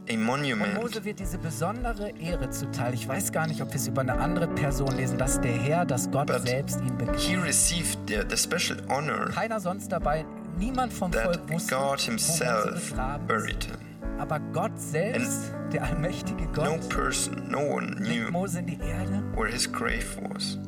a 0.08 0.14
Und 0.14 0.22
monument. 0.24 0.74
Mose 0.74 1.04
wird 1.04 1.20
diese 1.20 1.36
besondere 1.36 2.10
Ehre 2.18 2.48
zuteil. 2.48 2.94
Ich 2.94 3.06
weiß 3.06 3.30
gar 3.32 3.46
nicht, 3.46 3.60
ob 3.60 3.68
wir 3.68 3.76
es 3.76 3.86
über 3.86 4.00
eine 4.00 4.14
andere 4.18 4.48
Person 4.48 4.96
lesen, 4.96 5.18
dass 5.18 5.40
der 5.42 5.52
Herr, 5.52 5.84
dass 5.84 6.10
Gott 6.10 6.28
But 6.28 6.40
selbst 6.48 6.80
ihn 6.80 6.86
He 6.98 7.04
begegnet. 7.36 7.44
received 7.46 7.98
the, 8.08 8.22
the 8.28 8.36
special 8.36 8.78
honor 8.88 9.28
Keiner 9.28 9.60
sonst 9.60 9.92
dabei, 9.92 10.24
niemand 10.58 10.92
vom 10.92 11.12
Volk 11.12 11.48
wusste, 11.50 11.74
God 11.76 12.00
Himself 12.00 12.94
buried 13.28 13.62
him. 13.64 13.76
Aber 14.18 14.40
Gott 14.54 14.72
selbst, 14.80 15.52
der 15.70 15.84
allmächtige 15.84 16.44
No 16.44 16.52
Gott, 16.52 16.88
person, 16.88 17.46
no 17.50 17.58
one 17.60 17.94
knew 17.96 18.30
Mose 18.30 18.58
in 18.58 18.66
die 18.66 18.78
Erde, 18.80 19.22
where 19.36 19.50
his 19.52 19.70
grave 19.70 20.06
was. 20.30 20.58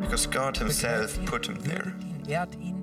Because 0.00 0.28
God 0.28 0.58
Himself 0.58 1.16
ihn, 1.16 1.24
put 1.24 1.46
him 1.46 1.56
there. 1.62 1.92
ihn, 2.00 2.28
ehrt 2.28 2.54
ihn. 2.56 2.74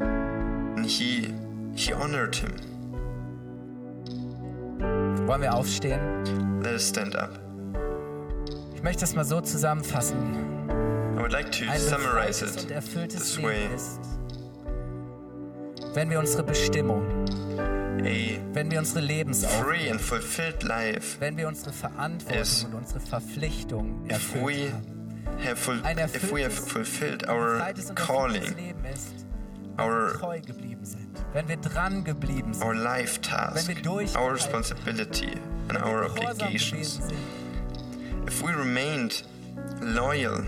And 0.00 0.86
He 0.86 1.32
He 1.74 1.92
honored 1.94 2.34
him. 2.36 2.52
Wollen 5.26 5.42
wir 5.42 5.54
aufstehen? 5.54 6.60
Let 6.62 6.74
us 6.74 6.88
stand 6.88 7.16
up. 7.16 7.38
Ich 8.74 8.82
möchte 8.82 9.00
das 9.00 9.14
mal 9.14 9.24
so 9.24 9.40
zusammenfassen. 9.40 10.16
I 11.16 11.20
would 11.22 11.32
like 11.32 11.50
to 11.52 11.64
Ein 11.70 11.80
summarize 11.80 12.44
und 12.44 12.64
it 12.64 12.70
erfülltes 12.70 13.20
this 13.20 13.36
Leben 13.36 13.48
way. 13.48 13.74
ist, 13.74 14.00
wenn 15.94 16.10
wir 16.10 16.18
unsere 16.18 16.42
Bestimmung, 16.42 17.02
A 18.04 18.38
wenn 18.54 18.70
wir 18.70 18.78
unsere 18.80 19.00
Lebensaufgabe, 19.00 19.64
free 19.64 19.90
and 19.90 20.00
fulfilled 20.00 20.62
life 20.64 21.20
wenn 21.20 21.36
wir 21.36 21.46
unsere 21.46 21.72
Verantwortung 21.72 22.72
und 22.72 22.74
unsere 22.74 22.98
Verpflichtung 23.00 24.04
erfüllt 24.08 24.44
we 24.44 24.72
have 25.46 25.56
ful- 25.56 25.80
Ein 25.84 25.98
if 25.98 26.32
we 26.32 26.42
have 26.42 26.50
fulfilled 26.50 27.28
our 27.28 27.60
calling, 27.94 28.42
Leben 28.56 28.84
ist, 28.92 29.12
our 29.78 30.18
geblieben 30.82 30.84
sind, 30.84 31.24
wenn 31.34 31.48
wir 31.48 31.56
dran 31.56 32.04
geblieben 32.04 32.54
sind, 32.54 32.64
our 32.64 32.74
life 32.74 33.20
task, 33.20 33.56
Wenn 33.68 33.76
wir 33.76 33.82
durchgehalten 33.82 34.16
our 34.22 34.34
responsibility, 34.34 35.38
and 35.68 35.78
our 35.82 36.04
obligations. 36.06 37.00
If 38.26 38.42
we 38.42 38.52
remained 38.56 39.24
loyal, 39.80 40.44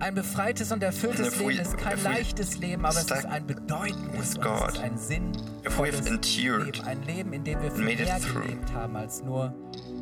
Ein 0.00 0.14
befreites 0.16 0.70
und 0.72 0.82
erfülltes 0.82 1.20
And 1.20 1.28
if 1.28 1.38
we- 1.40 1.50
Leben 1.52 1.62
ist 1.62 1.78
kein 1.78 2.02
leichtes 2.02 2.58
Leben, 2.58 2.84
aber 2.84 2.98
es 2.98 3.04
ist 3.10 3.24
ein 3.26 3.46
bedeutendes 3.46 4.14
und 4.14 4.20
es 4.20 4.40
God, 4.40 4.70
ist 4.74 4.78
ein 5.12 5.32
if 5.66 5.78
we 5.78 5.86
have 5.92 6.06
endured 6.08 6.76
Leben. 6.76 6.86
Ein 6.86 7.02
Leben, 7.04 7.32
in 7.32 7.44
dem 7.44 7.62
wir 7.62 7.70
viel 7.70 7.84
made 7.84 8.02
it 8.02 8.08
mehr 8.08 8.20
through. 8.20 8.42
gelebt 8.42 8.72
haben 8.74 8.96
als 8.96 9.22
nur 9.22 9.44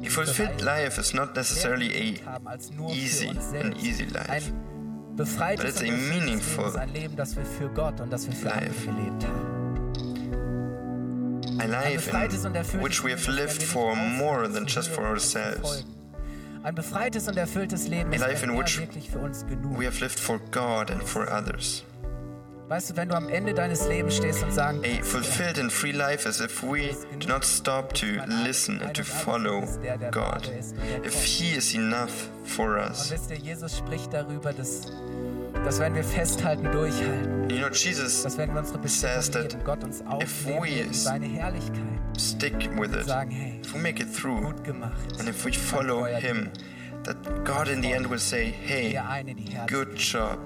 a 0.04 0.08
fulfilled 0.10 0.60
life 0.62 1.00
is 1.00 1.12
not 1.14 1.36
necessarily 1.36 2.18
a 2.26 2.30
haben 2.32 2.48
als 2.48 2.70
nur 2.72 2.90
easy- 2.90 3.28
an 3.28 3.74
easy 3.76 4.04
life. 4.04 4.52
Ein 5.12 5.16
befreites 5.16 5.74
But 5.74 5.82
it's 5.82 5.82
und 5.82 5.88
a 5.90 6.14
meaningful 6.14 6.64
Leben 6.64 6.68
ist 6.68 6.76
ein 6.76 6.92
Leben, 6.94 7.16
das 7.16 7.36
wir 7.36 7.44
für 7.44 7.68
Gott 7.68 8.00
und 8.00 8.10
das 8.10 8.26
wir 8.26 8.32
für 8.34 8.46
life. 8.46 8.88
andere 8.88 8.96
gelebt 8.96 9.26
haben. 9.26 9.62
a 11.60 11.66
life 11.66 12.10
in 12.74 12.80
which 12.82 13.04
we 13.04 13.10
have 13.10 13.28
lived 13.30 13.62
for 13.62 13.94
more 13.94 14.48
than 14.48 14.64
just 14.66 14.88
for 14.90 15.04
hören 15.04 15.12
und 15.12 15.20
zu 15.20 15.38
ourselves. 15.38 15.84
Ein 16.62 16.74
befreites 16.74 17.28
und 17.28 17.36
erfülltes 17.36 17.88
Leben 17.88 18.10
A 18.12 18.14
ist, 18.14 18.20
life 18.22 18.42
in 18.46 18.58
which 18.58 18.78
wirklich 18.78 19.10
für 19.10 19.18
uns 19.18 19.44
genug 19.46 19.78
We 19.78 19.84
have 19.84 20.00
lived 20.00 20.18
for 20.18 20.38
God 20.50 20.90
and 20.90 21.02
for 21.02 21.28
others. 21.30 21.84
Weißt 22.72 22.88
du, 22.88 22.96
wenn 22.96 23.10
du 23.10 23.14
am 23.14 23.28
Ende 23.28 23.52
deines 23.52 23.86
Lebens 23.86 24.16
stehst 24.16 24.42
und 24.42 24.50
sagen, 24.50 24.80
A 24.82 25.04
fulfilled 25.04 25.58
and 25.58 25.70
free 25.70 25.92
life 25.92 26.26
is 26.26 26.40
if 26.40 26.62
we 26.62 26.96
do 27.18 27.28
not 27.28 27.44
stop 27.44 27.92
to 27.92 28.06
listen 28.46 28.80
and 28.80 28.94
to 28.94 29.04
follow 29.04 29.60
God. 30.10 30.50
If 31.04 31.22
He 31.22 31.54
is 31.54 31.74
enough 31.74 32.30
for 32.44 32.78
und 32.78 32.88
us. 32.88 33.10
wisst 33.10 33.30
ihr, 33.30 33.36
Jesus 33.36 33.76
spricht 33.76 34.14
darüber, 34.14 34.54
dass, 34.54 34.90
dass 35.66 35.80
wenn 35.80 35.94
wir 35.94 36.02
festhalten, 36.02 36.72
durchhalten, 36.72 37.50
You 37.50 37.58
know, 37.58 37.68
Jesus 37.68 38.22
dass 38.22 38.38
wenn 38.38 38.54
wir 38.54 38.60
unsere 38.60 38.78
says 38.88 39.28
Bestimmung 39.28 39.32
that 39.32 39.52
leben, 39.52 39.64
Gott 39.64 39.84
uns 39.84 40.06
aufnehmen 40.06 40.64
in 40.64 40.94
seine 40.94 41.26
Herrlichkeit 41.26 41.82
stick 42.18 42.70
with 42.80 42.94
it. 42.94 43.04
sagen, 43.04 43.32
hey, 43.32 43.60
If 43.62 43.74
we 43.74 43.80
make 43.80 44.02
it 44.02 44.08
through 44.10 44.40
gut 44.40 44.64
gemacht. 44.64 45.18
and 45.18 45.28
if 45.28 45.44
we 45.44 45.52
follow 45.52 46.06
Him, 46.06 46.48
that 47.04 47.44
God 47.44 47.68
in 47.68 47.82
the 47.82 47.92
end 47.92 48.08
will 48.08 48.18
say, 48.18 48.46
Hey, 48.46 48.98
good 49.66 49.94
job. 49.94 50.38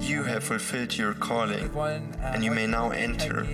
You 0.00 0.22
have 0.24 0.42
fulfilled 0.44 0.96
your 0.98 1.14
calling. 1.14 1.70
Äh, 1.74 2.34
and 2.34 2.44
you 2.44 2.52
may 2.52 2.66
now 2.66 2.90
enter 2.90 3.44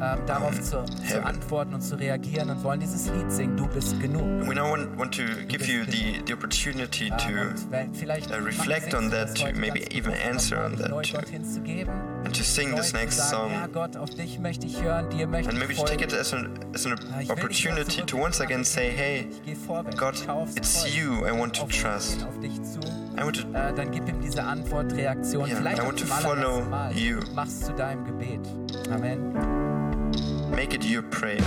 ähm, 0.00 0.26
darauf 0.26 0.60
zu, 0.60 0.84
zu 0.84 1.02
heaven. 1.04 1.24
antworten 1.24 1.74
und 1.74 1.80
zu 1.80 1.94
reagieren 1.96 2.50
und 2.50 2.64
wollen 2.64 2.80
dieses 2.80 3.06
Lied 3.08 3.30
singen, 3.30 3.56
du 3.56 3.68
bist 3.68 4.00
genug. 4.00 4.22
We 4.48 4.54
now 4.54 4.68
want, 4.70 4.98
want 4.98 5.14
to 5.14 5.22
give 5.46 5.64
you 5.66 5.84
the, 5.84 6.20
the 6.26 6.32
opportunity 6.34 7.08
Ähm, 7.08 7.18
to 7.18 7.28
und 7.28 7.70
wenn- 7.70 7.94
vielleicht 7.94 8.30
uh, 8.32 8.34
reflect 8.42 8.94
on 8.94 9.10
that, 9.10 9.36
to 9.36 9.46
maybe 9.54 9.84
even 9.96 10.12
answer 10.14 10.64
on 10.64 10.76
that 10.76 10.88
too. 11.04 11.18
And 12.24 12.34
to 12.34 12.42
sing 12.42 12.74
this 12.74 12.92
next 12.92 13.28
song. 13.30 13.52
Gott, 13.72 13.96
auf 13.96 14.10
dich 14.10 14.38
möchte 14.40 14.66
ich 14.66 14.82
hören, 14.82 15.08
dir 15.10 15.28
möchte 15.28 15.50
And 15.50 15.58
maybe 15.58 15.74
to 15.74 15.84
take 15.84 16.02
it 16.02 16.12
as 16.12 16.32
an, 16.32 16.50
as 16.74 16.84
an 16.86 16.94
ich 16.94 17.00
will 17.00 17.08
dich 17.18 17.28
wieder 17.28 17.32
opportunity 17.34 18.02
to 18.02 18.16
once 18.16 18.40
again 18.40 18.64
say, 18.64 18.90
hey, 18.90 19.28
Ich 19.30 19.42
geh 19.44 19.54
vorwärts, 19.54 19.96
God, 19.96 20.14
ich 20.14 20.24
schaue 20.24 20.42
aufs 20.42 20.56
it's 20.56 20.96
you 20.96 21.24
I 21.26 21.30
want 21.30 21.54
to 21.56 21.66
trust. 21.66 22.26
Hin, 23.30 23.30
auf 23.30 23.34
dich 23.34 23.44
zu. 23.44 23.50
I 23.50 23.52
want 23.52 23.52
to 23.52 23.58
Äh, 23.58 23.72
dann 23.74 23.90
gib 23.90 24.08
ihm 24.08 24.20
diese 24.20 24.42
Antwort, 24.42 24.92
Reaktion. 24.94 25.46
Yeah, 25.48 25.56
Vielleicht 25.58 25.82
I 25.82 25.86
want 25.86 25.98
to 25.98 26.06
follow 26.06 26.62
Mal. 26.64 26.92
you. 26.96 27.18
Mach's 27.34 27.60
zu 27.60 27.72
deinem 27.72 28.04
Gebet. 28.04 28.40
Amen. 28.90 29.32
make 30.54 30.74
it 30.74 30.84
your 30.84 31.02
prayer. 31.02 31.40